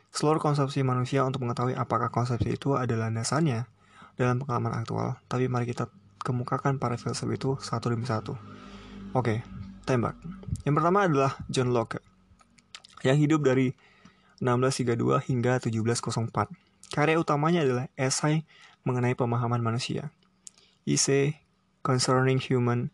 Seluruh 0.09 0.41
konsepsi 0.41 0.81
manusia 0.81 1.21
untuk 1.21 1.45
mengetahui 1.45 1.77
apakah 1.77 2.09
konsepsi 2.09 2.57
itu 2.57 2.73
adalah 2.73 3.13
landasannya 3.13 3.69
dalam 4.17 4.41
pengalaman 4.41 4.81
aktual, 4.81 5.21
tapi 5.29 5.45
mari 5.45 5.69
kita 5.69 5.87
kemukakan 6.25 6.81
para 6.81 6.97
filsuf 6.97 7.29
itu 7.29 7.55
satu 7.61 7.93
demi 7.93 8.09
satu. 8.09 8.35
Oke, 9.13 9.45
tembak. 9.85 10.17
Yang 10.65 10.73
pertama 10.81 11.07
adalah 11.07 11.31
John 11.47 11.71
Locke, 11.71 12.01
yang 13.05 13.15
hidup 13.15 13.45
dari 13.45 13.71
1632 14.41 15.31
hingga 15.31 15.61
1704. 15.61 16.49
Karya 16.91 17.15
utamanya 17.21 17.63
adalah 17.63 17.85
esai 17.95 18.43
mengenai 18.83 19.15
pemahaman 19.15 19.63
manusia. 19.63 20.11
Essay 20.83 21.39
Concerning 21.81 22.37
Human 22.49 22.93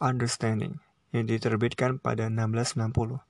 Understanding 0.00 0.80
yang 1.12 1.24
diterbitkan 1.28 2.00
pada 2.00 2.28
1660. 2.28 3.20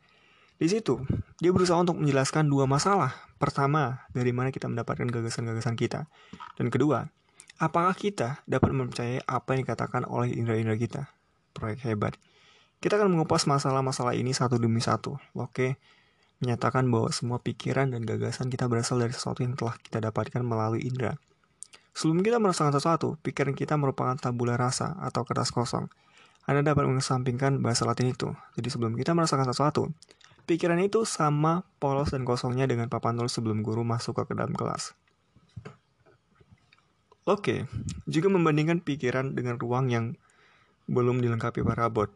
Di 0.57 0.69
situ, 0.71 1.03
dia 1.39 1.51
berusaha 1.55 1.79
untuk 1.79 1.99
menjelaskan 1.99 2.51
dua 2.51 2.67
masalah. 2.67 3.15
Pertama, 3.37 4.07
dari 4.11 4.33
mana 4.33 4.51
kita 4.51 4.67
mendapatkan 4.67 5.07
gagasan-gagasan 5.07 5.77
kita. 5.77 6.09
Dan 6.57 6.73
kedua, 6.73 7.13
Apakah 7.57 7.97
kita 7.97 8.45
dapat 8.45 8.69
mempercayai 8.69 9.25
apa 9.25 9.57
yang 9.57 9.65
dikatakan 9.65 10.05
oleh 10.05 10.29
indera-indera 10.29 10.77
kita? 10.77 11.09
Proyek 11.57 11.89
hebat. 11.89 12.13
Kita 12.85 13.01
akan 13.01 13.17
mengupas 13.17 13.49
masalah-masalah 13.49 14.13
ini 14.13 14.37
satu 14.37 14.61
demi 14.61 14.85
satu. 14.85 15.17
Oke, 15.33 15.81
menyatakan 16.45 16.85
bahwa 16.93 17.09
semua 17.17 17.41
pikiran 17.41 17.89
dan 17.89 18.05
gagasan 18.05 18.53
kita 18.53 18.69
berasal 18.69 19.01
dari 19.01 19.17
sesuatu 19.17 19.41
yang 19.41 19.57
telah 19.57 19.73
kita 19.81 20.05
dapatkan 20.05 20.45
melalui 20.45 20.85
indera. 20.85 21.17
Sebelum 21.97 22.21
kita 22.21 22.37
merasakan 22.37 22.77
sesuatu, 22.77 23.17
pikiran 23.25 23.57
kita 23.57 23.81
merupakan 23.81 24.13
tabula 24.21 24.61
rasa 24.61 25.01
atau 25.01 25.25
kertas 25.25 25.49
kosong. 25.49 25.89
Anda 26.45 26.61
dapat 26.61 26.85
mengesampingkan 26.85 27.65
bahasa 27.65 27.89
latin 27.89 28.13
itu. 28.13 28.37
Jadi 28.53 28.69
sebelum 28.69 29.01
kita 29.01 29.17
merasakan 29.17 29.49
sesuatu, 29.49 29.89
pikiran 30.45 30.77
itu 30.85 31.09
sama 31.09 31.65
polos 31.81 32.13
dan 32.13 32.29
kosongnya 32.29 32.69
dengan 32.69 32.93
papan 32.93 33.17
tulis 33.17 33.33
sebelum 33.33 33.65
guru 33.65 33.81
masuk 33.81 34.29
ke 34.29 34.37
dalam 34.37 34.53
kelas. 34.53 34.93
Oke, 37.25 37.65
juga 38.05 38.29
membandingkan 38.29 38.85
pikiran 38.85 39.33
dengan 39.33 39.57
ruang 39.57 39.89
yang 39.89 40.21
belum 40.93 41.25
dilengkapi 41.25 41.65
parabot. 41.65 42.13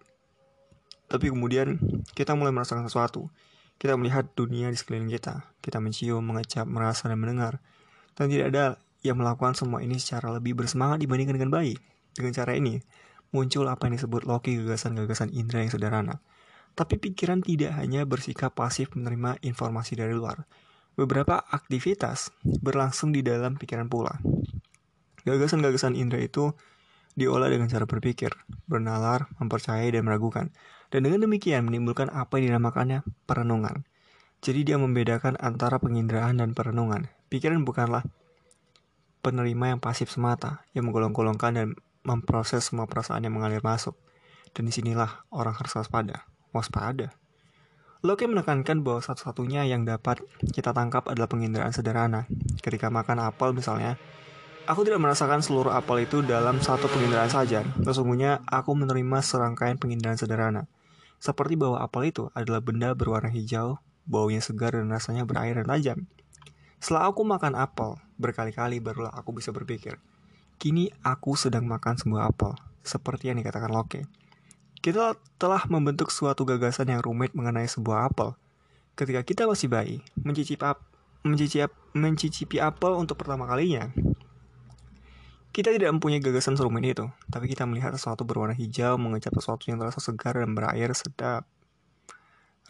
Tapi 1.08 1.32
kemudian 1.32 1.80
kita 2.12 2.36
mulai 2.36 2.52
merasakan 2.52 2.84
sesuatu. 2.84 3.32
Kita 3.80 3.96
melihat 3.96 4.28
dunia 4.36 4.68
di 4.68 4.76
sekeliling 4.76 5.08
kita. 5.08 5.56
Kita 5.64 5.80
mencium, 5.80 6.20
mengecap, 6.20 6.68
merasa, 6.68 7.08
dan 7.08 7.16
mendengar. 7.16 7.64
Dan 8.12 8.28
tidak 8.28 8.46
ada 8.52 8.66
yang 9.00 9.16
melakukan 9.20 9.56
semua 9.56 9.80
ini 9.80 9.96
secara 9.96 10.32
lebih 10.36 10.56
bersemangat 10.56 11.00
dibandingkan 11.00 11.40
dengan 11.40 11.50
bayi. 11.52 11.76
Dengan 12.12 12.36
cara 12.36 12.52
ini, 12.56 12.80
muncul 13.32 13.66
apa 13.70 13.88
yang 13.88 13.96
disebut 13.96 14.26
loki 14.26 14.60
gagasan-gagasan 14.60 15.32
indera 15.32 15.64
yang 15.64 15.72
sederhana. 15.72 16.20
Tapi 16.74 17.00
pikiran 17.00 17.42
tidak 17.42 17.74
hanya 17.78 18.06
bersikap 18.06 18.54
pasif 18.54 18.92
menerima 18.94 19.42
informasi 19.42 19.98
dari 19.98 20.14
luar. 20.14 20.46
Beberapa 20.94 21.40
aktivitas 21.48 22.34
berlangsung 22.44 23.14
di 23.14 23.24
dalam 23.24 23.56
pikiran 23.56 23.88
pula. 23.88 24.20
Gagasan-gagasan 25.24 25.96
indera 25.96 26.20
itu 26.20 26.52
diolah 27.16 27.50
dengan 27.50 27.68
cara 27.68 27.84
berpikir, 27.84 28.32
bernalar, 28.70 29.28
mempercayai, 29.40 29.90
dan 29.92 30.06
meragukan. 30.06 30.52
Dan 30.90 31.06
dengan 31.06 31.24
demikian 31.26 31.66
menimbulkan 31.66 32.10
apa 32.10 32.38
yang 32.38 32.54
dinamakannya 32.54 33.06
perenungan. 33.24 33.86
Jadi 34.40 34.72
dia 34.72 34.76
membedakan 34.80 35.36
antara 35.38 35.78
penginderaan 35.78 36.40
dan 36.40 36.56
perenungan. 36.56 37.12
Pikiran 37.30 37.62
bukanlah 37.62 38.02
penerima 39.20 39.76
yang 39.76 39.80
pasif 39.80 40.08
semata, 40.12 40.64
yang 40.72 40.88
menggolong-golongkan 40.88 41.52
dan 41.52 41.68
memproses 42.02 42.68
semua 42.68 42.88
perasaan 42.88 43.24
yang 43.24 43.36
mengalir 43.36 43.60
masuk. 43.60 43.96
Dan 44.50 44.66
di 44.66 44.72
sinilah 44.74 45.28
orang 45.30 45.54
harus 45.54 45.72
waspada. 45.76 46.26
Waspada. 46.50 47.14
Locke 48.00 48.24
menekankan 48.24 48.80
bahwa 48.80 49.04
satu-satunya 49.04 49.68
yang 49.68 49.84
dapat 49.84 50.24
kita 50.56 50.72
tangkap 50.72 51.04
adalah 51.06 51.28
penginderaan 51.28 51.70
sederhana. 51.70 52.24
Ketika 52.64 52.88
makan 52.88 53.20
apel 53.28 53.52
misalnya, 53.52 54.00
Aku 54.70 54.86
tidak 54.86 55.02
merasakan 55.02 55.42
seluruh 55.42 55.74
apel 55.74 56.06
itu 56.06 56.22
dalam 56.22 56.62
satu 56.62 56.86
penginderaan 56.86 57.26
saja. 57.26 57.66
Sesungguhnya, 57.82 58.44
aku 58.46 58.76
menerima 58.78 59.18
serangkaian 59.18 59.80
penginderaan 59.80 60.14
sederhana. 60.14 60.70
Seperti 61.18 61.58
bahwa 61.58 61.82
apel 61.82 62.14
itu 62.14 62.30
adalah 62.38 62.62
benda 62.62 62.94
berwarna 62.94 63.34
hijau, 63.34 63.82
baunya 64.06 64.38
segar 64.38 64.78
dan 64.78 64.86
rasanya 64.86 65.26
berair 65.26 65.58
dan 65.58 65.66
tajam. 65.66 65.98
Setelah 66.78 67.10
aku 67.10 67.26
makan 67.26 67.58
apel, 67.58 67.98
berkali-kali 68.20 68.78
barulah 68.84 69.10
aku 69.16 69.32
bisa 69.32 69.50
berpikir. 69.50 69.96
Kini 70.60 70.92
aku 71.00 71.40
sedang 71.40 71.64
makan 71.64 71.96
sebuah 71.96 72.28
apel, 72.28 72.52
seperti 72.84 73.32
yang 73.32 73.40
dikatakan 73.40 73.72
Locke. 73.72 74.04
Kita 74.84 75.16
telah 75.40 75.64
membentuk 75.72 76.12
suatu 76.12 76.44
gagasan 76.44 76.92
yang 76.92 77.00
rumit 77.00 77.32
mengenai 77.32 77.64
sebuah 77.64 78.12
apel. 78.12 78.36
Ketika 78.92 79.24
kita 79.24 79.42
masih 79.48 79.72
bayi, 79.72 79.96
mencicipi, 80.20 80.60
ap 80.60 80.84
mencicipi, 81.24 81.72
mencicipi 81.96 82.56
apel 82.60 82.92
untuk 82.96 83.16
pertama 83.16 83.48
kalinya, 83.48 83.88
kita 85.50 85.74
tidak 85.74 85.90
mempunyai 85.96 86.22
gagasan 86.22 86.54
serumit 86.54 86.94
itu, 86.94 87.10
tapi 87.26 87.50
kita 87.50 87.66
melihat 87.66 87.90
sesuatu 87.96 88.22
berwarna 88.22 88.54
hijau 88.54 88.94
mengecap 89.00 89.34
sesuatu 89.34 89.66
yang 89.66 89.82
terasa 89.82 89.98
segar 89.98 90.38
dan 90.38 90.54
berair 90.54 90.94
sedap. 90.94 91.42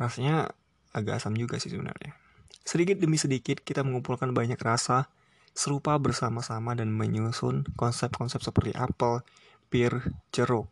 Rasanya 0.00 0.48
agak 0.96 1.20
asam 1.20 1.36
juga 1.36 1.60
sih 1.60 1.68
sebenarnya. 1.68 2.16
Sedikit 2.64 2.96
demi 2.96 3.20
sedikit 3.20 3.60
kita 3.60 3.84
mengumpulkan 3.84 4.32
banyak 4.32 4.56
rasa 4.56 5.12
serupa 5.54 5.98
bersama-sama 5.98 6.72
dan 6.78 6.94
menyusun 6.94 7.66
konsep-konsep 7.74 8.40
seperti 8.40 8.72
apel, 8.76 9.22
pir, 9.68 10.14
jeruk. 10.30 10.70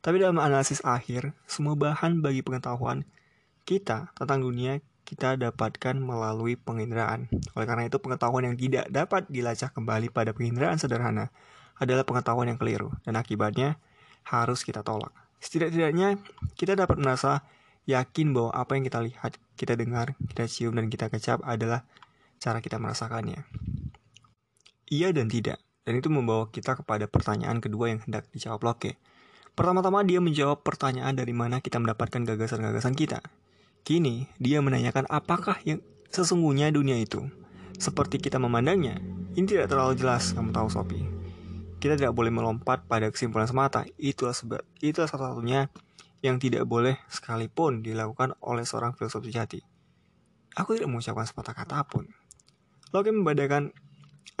Tapi 0.00 0.22
dalam 0.22 0.40
analisis 0.40 0.80
akhir, 0.80 1.36
semua 1.44 1.76
bahan 1.76 2.24
bagi 2.24 2.40
pengetahuan 2.40 3.04
kita 3.68 4.10
tentang 4.16 4.40
dunia 4.40 4.80
kita 5.04 5.34
dapatkan 5.34 5.98
melalui 5.98 6.54
penginderaan. 6.54 7.26
Oleh 7.58 7.66
karena 7.66 7.90
itu, 7.90 7.98
pengetahuan 7.98 8.46
yang 8.46 8.54
tidak 8.54 8.86
dapat 8.94 9.26
dilacak 9.26 9.74
kembali 9.74 10.06
pada 10.14 10.30
penginderaan 10.30 10.78
sederhana 10.78 11.34
adalah 11.82 12.06
pengetahuan 12.06 12.46
yang 12.46 12.60
keliru, 12.62 12.94
dan 13.02 13.18
akibatnya 13.18 13.82
harus 14.22 14.62
kita 14.62 14.86
tolak. 14.86 15.10
Setidak-tidaknya, 15.42 16.22
kita 16.54 16.78
dapat 16.78 17.00
merasa 17.02 17.42
yakin 17.90 18.30
bahwa 18.30 18.54
apa 18.54 18.78
yang 18.78 18.84
kita 18.86 19.00
lihat, 19.02 19.32
kita 19.58 19.74
dengar, 19.74 20.14
kita 20.30 20.46
cium, 20.46 20.78
dan 20.78 20.86
kita 20.86 21.10
kecap 21.10 21.42
adalah 21.42 21.82
cara 22.38 22.62
kita 22.62 22.78
merasakannya. 22.78 23.42
Iya 24.90 25.14
dan 25.14 25.30
tidak, 25.30 25.62
dan 25.86 26.02
itu 26.02 26.10
membawa 26.10 26.50
kita 26.50 26.74
kepada 26.74 27.06
pertanyaan 27.06 27.62
kedua 27.62 27.94
yang 27.94 28.02
hendak 28.02 28.26
dijawab 28.34 28.58
Locke. 28.66 28.98
Pertama-tama 29.54 30.02
dia 30.02 30.18
menjawab 30.18 30.66
pertanyaan 30.66 31.14
dari 31.14 31.30
mana 31.30 31.62
kita 31.62 31.78
mendapatkan 31.78 32.26
gagasan-gagasan 32.26 32.98
kita. 32.98 33.22
Kini, 33.86 34.26
dia 34.42 34.58
menanyakan 34.58 35.06
apakah 35.06 35.62
yang 35.62 35.78
sesungguhnya 36.10 36.74
dunia 36.74 36.98
itu. 36.98 37.22
Seperti 37.78 38.18
kita 38.18 38.42
memandangnya, 38.42 38.98
ini 39.38 39.46
tidak 39.46 39.70
terlalu 39.70 39.94
jelas, 39.94 40.34
kamu 40.34 40.50
tahu 40.50 40.66
Sophie. 40.66 41.06
kita 41.80 41.96
tidak 41.96 42.12
boleh 42.12 42.28
melompat 42.28 42.84
pada 42.84 43.08
kesimpulan 43.08 43.48
semata. 43.48 43.88
Itulah 43.96 44.36
sebab 44.36 44.60
itulah 44.84 45.08
satu-satunya 45.08 45.72
yang 46.20 46.36
tidak 46.36 46.68
boleh 46.68 47.00
sekalipun 47.08 47.80
dilakukan 47.80 48.36
oleh 48.44 48.68
seorang 48.68 48.92
filsuf 48.92 49.24
sejati. 49.24 49.64
Aku 50.60 50.76
tidak 50.76 50.92
mengucapkan 50.92 51.24
sepatah 51.24 51.56
kata 51.56 51.88
pun. 51.88 52.04
Locke 52.92 53.08
membedakan 53.08 53.72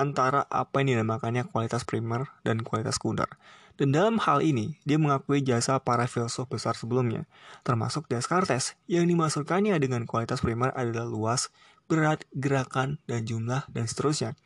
antara 0.00 0.48
apa 0.48 0.80
yang 0.80 0.96
dinamakannya 0.96 1.44
kualitas 1.44 1.84
primer 1.84 2.32
dan 2.40 2.64
kualitas 2.64 2.96
sekunder. 2.96 3.28
Dan 3.76 3.96
dalam 3.96 4.20
hal 4.20 4.44
ini, 4.44 4.76
dia 4.84 5.00
mengakui 5.00 5.40
jasa 5.40 5.80
para 5.80 6.04
filsuf 6.04 6.44
besar 6.48 6.76
sebelumnya, 6.76 7.24
termasuk 7.64 8.08
Descartes, 8.12 8.76
yang 8.88 9.08
dimasukkannya 9.08 9.76
dengan 9.80 10.04
kualitas 10.04 10.44
primer 10.44 10.72
adalah 10.76 11.08
luas, 11.08 11.48
berat, 11.88 12.28
gerakan, 12.36 13.00
dan 13.08 13.24
jumlah, 13.24 13.64
dan 13.72 13.84
seterusnya. 13.88 14.36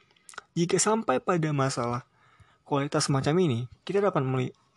Jika 0.54 0.78
sampai 0.78 1.18
pada 1.18 1.50
masalah 1.50 2.06
kualitas 2.62 3.10
semacam 3.10 3.34
ini, 3.42 3.60
kita 3.82 3.98
dapat 3.98 4.22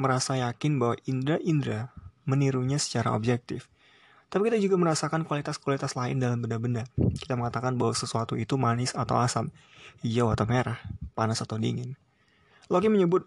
merasa 0.02 0.42
yakin 0.42 0.82
bahwa 0.82 0.98
indera-indera 1.06 1.94
menirunya 2.26 2.82
secara 2.82 3.14
objektif. 3.14 3.70
Tapi 4.28 4.52
kita 4.52 4.60
juga 4.60 4.76
merasakan 4.76 5.24
kualitas-kualitas 5.24 5.96
lain 5.96 6.20
dalam 6.20 6.44
benda-benda. 6.44 6.84
Kita 7.16 7.40
mengatakan 7.40 7.80
bahwa 7.80 7.96
sesuatu 7.96 8.36
itu 8.36 8.60
manis 8.60 8.92
atau 8.92 9.16
asam, 9.24 9.56
hijau 10.04 10.28
atau 10.36 10.44
merah, 10.44 10.84
panas 11.16 11.40
atau 11.40 11.56
dingin. 11.56 11.96
Loki 12.68 12.92
menyebut 12.92 13.24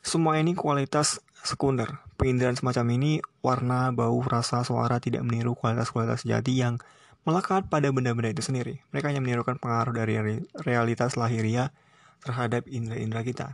semua 0.00 0.40
ini 0.40 0.56
kualitas 0.56 1.20
sekunder. 1.44 2.00
Penginderaan 2.16 2.56
semacam 2.56 2.86
ini, 2.96 3.12
warna, 3.44 3.92
bau, 3.92 4.16
rasa, 4.24 4.64
suara 4.64 4.96
tidak 4.96 5.28
meniru 5.28 5.52
kualitas-kualitas 5.52 6.24
sejati 6.24 6.56
yang 6.56 6.80
melekat 7.28 7.68
pada 7.68 7.92
benda-benda 7.92 8.32
itu 8.32 8.40
sendiri. 8.40 8.80
Mereka 8.96 9.12
hanya 9.12 9.20
menirukan 9.20 9.60
pengaruh 9.60 9.92
dari 9.92 10.40
realitas 10.64 11.20
lahiria 11.20 11.68
terhadap 12.24 12.64
indera-indera 12.64 13.20
kita. 13.20 13.46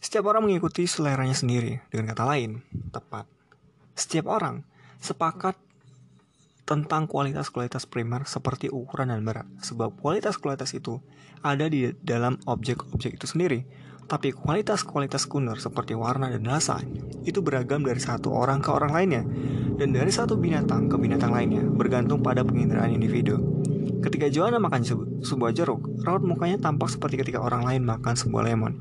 Setiap 0.00 0.24
orang 0.32 0.48
mengikuti 0.48 0.88
seleranya 0.88 1.36
sendiri, 1.36 1.84
dengan 1.92 2.16
kata 2.16 2.24
lain, 2.24 2.64
tepat. 2.92 3.28
Setiap 3.96 4.28
orang 4.28 4.64
sepakat 5.06 5.54
tentang 6.66 7.06
kualitas-kualitas 7.06 7.86
primer 7.86 8.26
seperti 8.26 8.66
ukuran 8.66 9.14
dan 9.14 9.22
berat, 9.22 9.46
sebab 9.62 9.94
kualitas-kualitas 10.02 10.74
itu 10.74 10.98
ada 11.46 11.70
di 11.70 11.94
dalam 12.02 12.34
objek-objek 12.42 13.22
itu 13.22 13.26
sendiri. 13.30 13.62
Tapi 14.06 14.30
kualitas-kualitas 14.30 15.26
sekunder 15.26 15.58
seperti 15.58 15.94
warna 15.94 16.30
dan 16.30 16.46
rasa 16.46 16.78
itu 17.26 17.42
beragam 17.42 17.82
dari 17.82 17.98
satu 17.98 18.30
orang 18.30 18.62
ke 18.62 18.70
orang 18.70 18.94
lainnya, 18.94 19.22
dan 19.78 19.94
dari 19.94 20.10
satu 20.10 20.38
binatang 20.38 20.86
ke 20.90 20.94
binatang 20.94 21.34
lainnya, 21.34 21.62
bergantung 21.66 22.22
pada 22.22 22.46
penginderaan 22.46 22.94
individu. 22.94 23.38
Ketika 24.02 24.30
Joanna 24.30 24.62
makan 24.62 24.86
sebuah 25.22 25.50
jeruk, 25.50 26.02
raut 26.06 26.22
mukanya 26.22 26.58
tampak 26.62 26.94
seperti 26.94 27.18
ketika 27.18 27.42
orang 27.42 27.66
lain 27.66 27.82
makan 27.82 28.14
sebuah 28.14 28.46
lemon. 28.46 28.78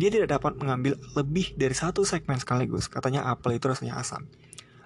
Dia 0.00 0.08
tidak 0.08 0.40
dapat 0.40 0.56
mengambil 0.56 0.96
lebih 1.12 1.52
dari 1.52 1.76
satu 1.76 2.08
segmen 2.08 2.40
sekaligus, 2.40 2.88
katanya 2.88 3.28
apel 3.28 3.60
itu 3.60 3.68
rasanya 3.68 4.00
asam. 4.00 4.24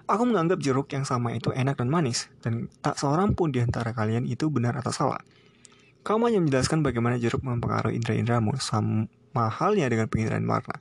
Aku 0.07 0.23
menganggap 0.23 0.63
jeruk 0.63 0.87
yang 0.95 1.03
sama 1.03 1.35
itu 1.35 1.51
enak 1.51 1.75
dan 1.77 1.91
manis, 1.91 2.31
dan 2.39 2.71
tak 2.79 2.95
seorang 2.95 3.35
pun 3.35 3.51
di 3.51 3.59
antara 3.59 3.91
kalian 3.91 4.23
itu 4.23 4.47
benar 4.47 4.79
atau 4.79 4.95
salah. 4.95 5.19
Kamu 6.07 6.31
hanya 6.31 6.39
menjelaskan 6.39 6.79
bagaimana 6.79 7.19
jeruk 7.19 7.43
mempengaruhi 7.43 7.99
indera-inderamu, 7.99 8.55
sama 8.55 9.51
halnya 9.51 9.91
dengan 9.91 10.07
penginderaan 10.07 10.47
warna. 10.47 10.79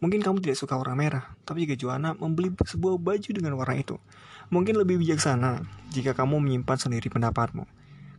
Mungkin 0.00 0.24
kamu 0.24 0.40
tidak 0.40 0.56
suka 0.56 0.76
warna 0.80 0.96
merah, 0.96 1.36
tapi 1.44 1.68
jika 1.68 1.76
Joanna 1.76 2.16
membeli 2.16 2.52
sebuah 2.56 2.96
baju 2.96 3.30
dengan 3.32 3.60
warna 3.60 3.76
itu, 3.76 4.00
mungkin 4.48 4.80
lebih 4.80 5.00
bijaksana 5.04 5.60
jika 5.92 6.16
kamu 6.16 6.40
menyimpan 6.40 6.80
sendiri 6.80 7.12
pendapatmu 7.12 7.68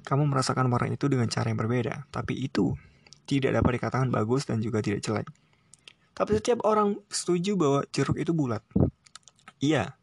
kamu 0.08 0.24
merasakan 0.32 0.72
warna 0.72 0.96
itu 0.96 1.12
dengan 1.12 1.27
cara 1.27 1.51
yang 1.51 1.60
berbeda, 1.60 2.07
tapi 2.16 2.40
itu 2.40 2.79
tidak 3.27 3.59
dapat 3.59 3.75
dikatakan 3.75 4.07
bagus 4.07 4.48
dan 4.48 4.64
juga 4.64 4.79
tidak 4.79 5.03
jelek. 5.03 5.27
Tapi 6.16 6.31
setiap 6.40 6.64
orang 6.64 6.96
setuju 7.12 7.59
bahwa 7.59 7.83
jeruk 7.92 8.16
itu 8.16 8.31
bulat. 8.31 8.64
Iya, 9.59 10.00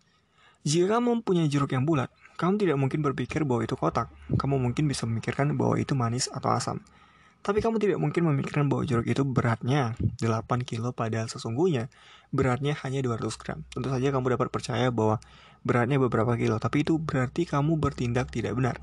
jika 0.64 0.96
kamu 0.96 1.20
mempunyai 1.20 1.44
jeruk 1.44 1.76
yang 1.76 1.84
bulat, 1.84 2.08
kamu 2.40 2.56
tidak 2.56 2.80
mungkin 2.80 3.04
berpikir 3.04 3.44
bahwa 3.44 3.68
itu 3.68 3.76
kotak. 3.76 4.08
Kamu 4.40 4.56
mungkin 4.56 4.88
bisa 4.88 5.04
memikirkan 5.04 5.52
bahwa 5.60 5.76
itu 5.76 5.92
manis 5.92 6.32
atau 6.32 6.56
asam. 6.56 6.80
Tapi 7.44 7.60
kamu 7.60 7.76
tidak 7.76 8.00
mungkin 8.00 8.24
memikirkan 8.24 8.72
bahwa 8.72 8.88
jeruk 8.88 9.04
itu 9.04 9.20
beratnya 9.28 9.92
8 10.24 10.64
kilo 10.64 10.96
padahal 10.96 11.28
sesungguhnya 11.28 11.92
beratnya 12.32 12.72
hanya 12.80 13.04
200 13.04 13.36
gram. 13.36 13.60
Tentu 13.68 13.92
saja 13.92 14.08
kamu 14.08 14.40
dapat 14.40 14.48
percaya 14.48 14.88
bahwa 14.88 15.20
beratnya 15.68 16.00
beberapa 16.00 16.32
kilo, 16.40 16.56
tapi 16.56 16.80
itu 16.80 16.96
berarti 16.96 17.44
kamu 17.44 17.76
bertindak 17.76 18.32
tidak 18.32 18.56
benar. 18.56 18.80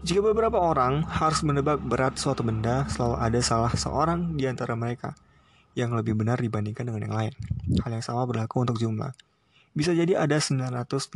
Jika 0.00 0.24
beberapa 0.24 0.56
orang 0.56 1.04
harus 1.04 1.44
menebak 1.44 1.84
berat 1.84 2.16
suatu 2.16 2.40
benda, 2.40 2.88
selalu 2.88 3.20
ada 3.20 3.40
salah 3.44 3.72
seorang 3.76 4.32
di 4.40 4.48
antara 4.48 4.72
mereka 4.72 5.12
yang 5.76 5.92
lebih 5.92 6.16
benar 6.16 6.40
dibandingkan 6.40 6.88
dengan 6.88 7.04
yang 7.04 7.16
lain. 7.20 7.32
Hal 7.84 7.92
yang 7.92 8.00
sama 8.00 8.24
berlaku 8.24 8.64
untuk 8.64 8.80
jumlah. 8.80 9.12
Bisa 9.76 9.92
jadi 9.92 10.16
ada 10.16 10.40
986 10.40 11.12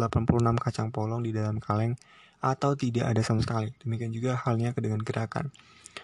kacang 0.60 0.92
polong 0.92 1.24
di 1.24 1.32
dalam 1.32 1.56
kaleng 1.64 1.96
atau 2.44 2.76
tidak 2.76 3.08
ada 3.08 3.24
sama 3.24 3.40
sekali. 3.40 3.72
Demikian 3.80 4.12
juga 4.12 4.36
halnya 4.36 4.76
dengan 4.76 5.00
gerakan. 5.00 5.48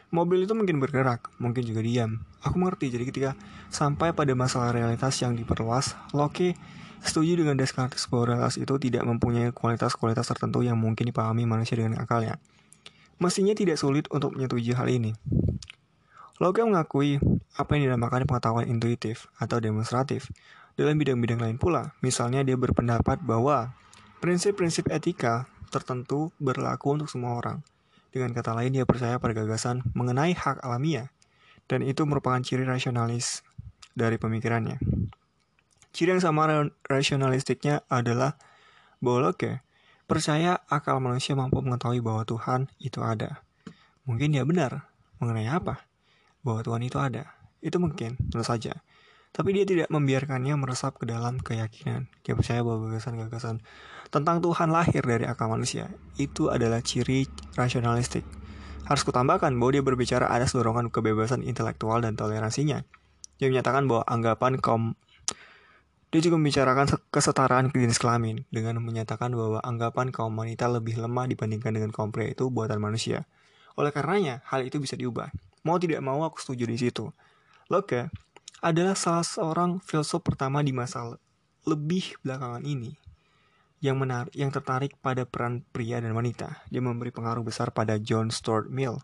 Mobil 0.08 0.48
itu 0.48 0.56
mungkin 0.56 0.80
bergerak, 0.80 1.28
mungkin 1.36 1.66
juga 1.66 1.84
diam. 1.84 2.24
Aku 2.40 2.56
mengerti, 2.56 2.88
jadi 2.88 3.04
ketika 3.04 3.30
sampai 3.68 4.16
pada 4.16 4.32
masalah 4.32 4.72
realitas 4.72 5.18
yang 5.20 5.36
diperluas, 5.36 5.98
Locke 6.16 6.56
setuju 7.04 7.42
dengan 7.44 7.60
Descartes 7.60 8.08
bahwa 8.08 8.34
realitas 8.34 8.56
itu 8.56 8.74
tidak 8.80 9.04
mempunyai 9.04 9.52
kualitas-kualitas 9.52 10.24
tertentu 10.26 10.64
yang 10.64 10.80
mungkin 10.80 11.10
dipahami 11.10 11.44
manusia 11.44 11.76
dengan 11.76 12.00
akalnya. 12.00 12.40
Mestinya 13.20 13.52
tidak 13.52 13.76
sulit 13.76 14.08
untuk 14.08 14.32
menyetujui 14.32 14.72
hal 14.72 14.88
ini. 14.88 15.12
Locke 16.36 16.60
mengakui 16.60 17.16
apa 17.56 17.70
yang 17.76 17.90
dinamakan 17.90 18.28
pengetahuan 18.28 18.68
intuitif 18.68 19.26
atau 19.40 19.56
demonstratif 19.56 20.28
dalam 20.76 21.00
bidang-bidang 21.00 21.40
lain 21.40 21.56
pula. 21.56 21.96
Misalnya 22.04 22.44
dia 22.44 22.54
berpendapat 22.54 23.24
bahwa 23.24 23.72
prinsip-prinsip 24.20 24.92
etika 24.92 25.48
tertentu 25.72 26.30
berlaku 26.38 27.00
untuk 27.00 27.08
semua 27.08 27.36
orang. 27.36 27.64
Dengan 28.12 28.32
kata 28.32 28.56
lain, 28.56 28.72
dia 28.72 28.88
percaya 28.88 29.20
pada 29.20 29.36
gagasan 29.36 29.84
mengenai 29.92 30.32
hak 30.32 30.64
alamiah, 30.64 31.12
dan 31.68 31.84
itu 31.84 32.06
merupakan 32.08 32.40
ciri 32.40 32.64
rasionalis 32.64 33.44
dari 33.92 34.16
pemikirannya. 34.16 34.80
Ciri 35.92 36.16
yang 36.16 36.22
sama 36.24 36.68
rasionalistiknya 36.84 37.84
adalah 37.88 38.36
bahwa 39.00 39.32
Locke 39.32 39.64
percaya 40.04 40.60
akal 40.68 41.00
manusia 41.00 41.32
mampu 41.32 41.60
mengetahui 41.60 42.04
bahwa 42.04 42.22
Tuhan 42.28 42.68
itu 42.78 43.00
ada. 43.00 43.40
Mungkin 44.04 44.32
dia 44.36 44.44
benar. 44.44 44.86
Mengenai 45.18 45.48
apa? 45.48 45.88
Bahwa 46.44 46.60
Tuhan 46.60 46.84
itu 46.84 47.00
ada. 47.00 47.32
Itu 47.64 47.80
mungkin, 47.80 48.20
tentu 48.28 48.44
saja. 48.44 48.84
Tapi 49.36 49.52
dia 49.52 49.68
tidak 49.68 49.92
membiarkannya 49.92 50.56
meresap 50.56 50.96
ke 50.96 51.04
dalam 51.04 51.36
keyakinan. 51.36 52.08
Dia 52.24 52.32
percaya 52.32 52.64
bahwa 52.64 52.88
gagasan-gagasan 52.88 53.60
tentang 54.08 54.40
Tuhan 54.40 54.72
lahir 54.72 55.04
dari 55.04 55.28
akal 55.28 55.52
manusia. 55.52 55.92
Itu 56.16 56.48
adalah 56.48 56.80
ciri 56.80 57.28
rasionalistik. 57.52 58.24
Harus 58.88 59.04
kutambahkan 59.04 59.52
bahwa 59.60 59.76
dia 59.76 59.84
berbicara 59.84 60.32
ada 60.32 60.48
dorongan 60.48 60.88
kebebasan 60.88 61.44
intelektual 61.44 62.00
dan 62.00 62.16
toleransinya. 62.16 62.88
Dia 63.36 63.52
menyatakan 63.52 63.84
bahwa 63.84 64.08
anggapan 64.08 64.56
kaum 64.56 64.96
dia 66.08 66.24
juga 66.24 66.40
membicarakan 66.40 66.96
kesetaraan 67.12 67.68
jenis 67.76 68.00
kelamin 68.00 68.48
dengan 68.48 68.80
menyatakan 68.80 69.36
bahwa 69.36 69.60
anggapan 69.60 70.08
kaum 70.16 70.32
wanita 70.32 70.64
lebih 70.70 70.96
lemah 70.96 71.28
dibandingkan 71.28 71.76
dengan 71.76 71.92
kaum 71.92 72.08
pria 72.08 72.32
itu 72.32 72.48
buatan 72.48 72.80
manusia. 72.80 73.28
Oleh 73.76 73.92
karenanya, 73.92 74.40
hal 74.48 74.64
itu 74.64 74.80
bisa 74.80 74.96
diubah. 74.96 75.28
Mau 75.66 75.76
tidak 75.76 76.00
mau 76.00 76.24
aku 76.24 76.40
setuju 76.40 76.64
di 76.64 76.80
situ. 76.80 77.12
Locke 77.68 78.08
adalah 78.66 78.98
salah 78.98 79.22
seorang 79.22 79.78
filsuf 79.78 80.26
pertama 80.26 80.58
di 80.58 80.74
masa 80.74 81.14
lebih 81.62 82.18
belakangan 82.26 82.66
ini 82.66 82.98
yang 83.78 83.94
menarik, 84.02 84.34
yang 84.34 84.50
tertarik 84.50 84.98
pada 84.98 85.22
peran 85.22 85.62
pria 85.70 86.02
dan 86.02 86.10
wanita. 86.18 86.66
Dia 86.66 86.82
memberi 86.82 87.14
pengaruh 87.14 87.46
besar 87.46 87.70
pada 87.70 87.94
John 88.02 88.34
Stuart 88.34 88.66
Mill 88.66 88.98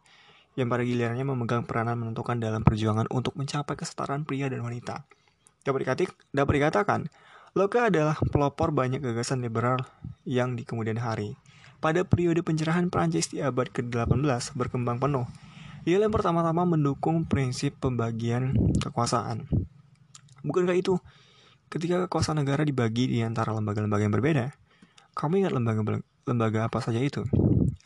yang 0.58 0.66
pada 0.66 0.82
gilirannya 0.82 1.22
memegang 1.22 1.62
peranan 1.62 1.94
menentukan 1.94 2.42
dalam 2.42 2.66
perjuangan 2.66 3.06
untuk 3.14 3.38
mencapai 3.38 3.78
kesetaraan 3.78 4.26
pria 4.26 4.50
dan 4.50 4.66
wanita. 4.66 5.06
Dapat, 5.62 6.10
dapat 6.34 6.52
dikatakan, 6.58 7.00
Locke 7.54 7.78
adalah 7.78 8.18
pelopor 8.18 8.74
banyak 8.74 8.98
gagasan 8.98 9.46
liberal 9.46 9.78
yang 10.26 10.58
di 10.58 10.66
kemudian 10.66 10.98
hari. 10.98 11.38
Pada 11.78 12.02
periode 12.02 12.42
pencerahan 12.42 12.90
Prancis 12.90 13.30
di 13.30 13.38
abad 13.38 13.70
ke-18 13.70 14.58
berkembang 14.58 14.98
penuh. 14.98 15.28
Ia 15.82 15.98
yang 15.98 16.14
pertama-tama 16.14 16.62
mendukung 16.62 17.26
prinsip 17.26 17.74
pembagian 17.82 18.54
kekuasaan. 18.78 19.50
Bukankah 20.46 20.78
itu 20.78 21.02
ketika 21.66 22.06
kekuasaan 22.06 22.38
negara 22.38 22.62
dibagi 22.62 23.10
di 23.10 23.18
antara 23.18 23.50
lembaga-lembaga 23.50 24.06
yang 24.06 24.14
berbeda? 24.14 24.54
Kamu 25.18 25.42
ingat 25.42 25.50
lembaga 25.50 25.82
lembaga 26.22 26.70
apa 26.70 26.78
saja 26.78 27.02
itu? 27.02 27.26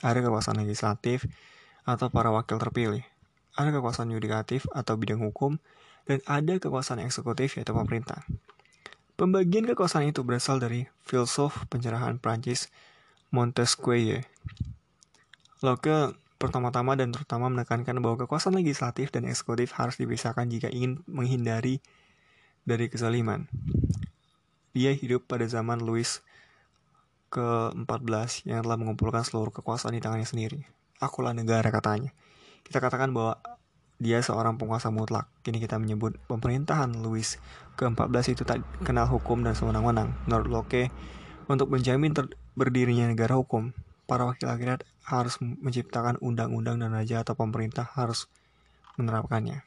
Ada 0.05 0.21
kekuasaan 0.21 0.61
legislatif 0.61 1.25
atau 1.89 2.13
para 2.13 2.29
wakil 2.29 2.61
terpilih. 2.61 3.01
Ada 3.57 3.73
kekuasaan 3.73 4.13
yudikatif 4.13 4.69
atau 4.77 5.01
bidang 5.01 5.25
hukum 5.25 5.57
dan 6.05 6.21
ada 6.29 6.61
kekuasaan 6.61 7.01
eksekutif 7.01 7.57
yaitu 7.57 7.73
pemerintah. 7.73 8.29
Pembagian 9.17 9.65
kekuasaan 9.65 10.13
itu 10.13 10.21
berasal 10.21 10.61
dari 10.61 10.85
filsuf 11.01 11.65
pencerahan 11.73 12.21
Prancis 12.21 12.69
Montesquieu. 13.33 14.21
Locke 15.65 16.13
pertama-tama 16.37 16.97
dan 16.97 17.13
terutama 17.13 17.49
menekankan 17.49 17.97
bahwa 18.01 18.25
kekuasaan 18.25 18.57
legislatif 18.61 19.13
dan 19.13 19.25
eksekutif 19.25 19.73
harus 19.77 19.97
dipisahkan 19.97 20.49
jika 20.49 20.69
ingin 20.69 21.01
menghindari 21.09 21.81
dari 22.69 22.93
kezaliman. 22.93 23.49
Dia 24.77 24.93
hidup 24.93 25.25
pada 25.25 25.49
zaman 25.49 25.81
Louis 25.81 26.21
ke-14 27.33 28.47
yang 28.47 28.61
telah 28.63 28.77
mengumpulkan 28.77 29.25
seluruh 29.25 29.51
kekuasaan 29.51 29.97
di 29.97 30.05
tangannya 30.05 30.29
sendiri. 30.29 30.61
Akulah 31.01 31.33
negara 31.33 31.69
katanya. 31.73 32.13
Kita 32.65 32.81
katakan 32.81 33.13
bahwa 33.17 33.41
dia 33.97 34.21
seorang 34.21 34.61
penguasa 34.61 34.93
mutlak. 34.93 35.29
Kini 35.41 35.57
kita 35.57 35.81
menyebut 35.81 36.21
pemerintahan 36.29 36.93
Louis 37.01 37.41
ke-14 37.81 38.37
itu 38.37 38.43
tak 38.45 38.61
kenal 38.85 39.09
hukum 39.09 39.41
dan 39.41 39.57
sewenang-wenang. 39.57 40.13
Menurut 40.29 40.49
Locke, 40.53 40.93
untuk 41.49 41.73
menjamin 41.73 42.13
berdirinya 42.53 43.09
negara 43.09 43.39
hukum, 43.39 43.73
para 44.07 44.23
wakil 44.25 44.47
rakyat 44.47 44.87
harus 45.07 45.39
menciptakan 45.43 46.17
undang-undang 46.23 46.79
dan 46.79 46.95
raja 46.95 47.27
atau 47.27 47.35
pemerintah 47.35 47.87
harus 47.99 48.31
menerapkannya. 48.97 49.67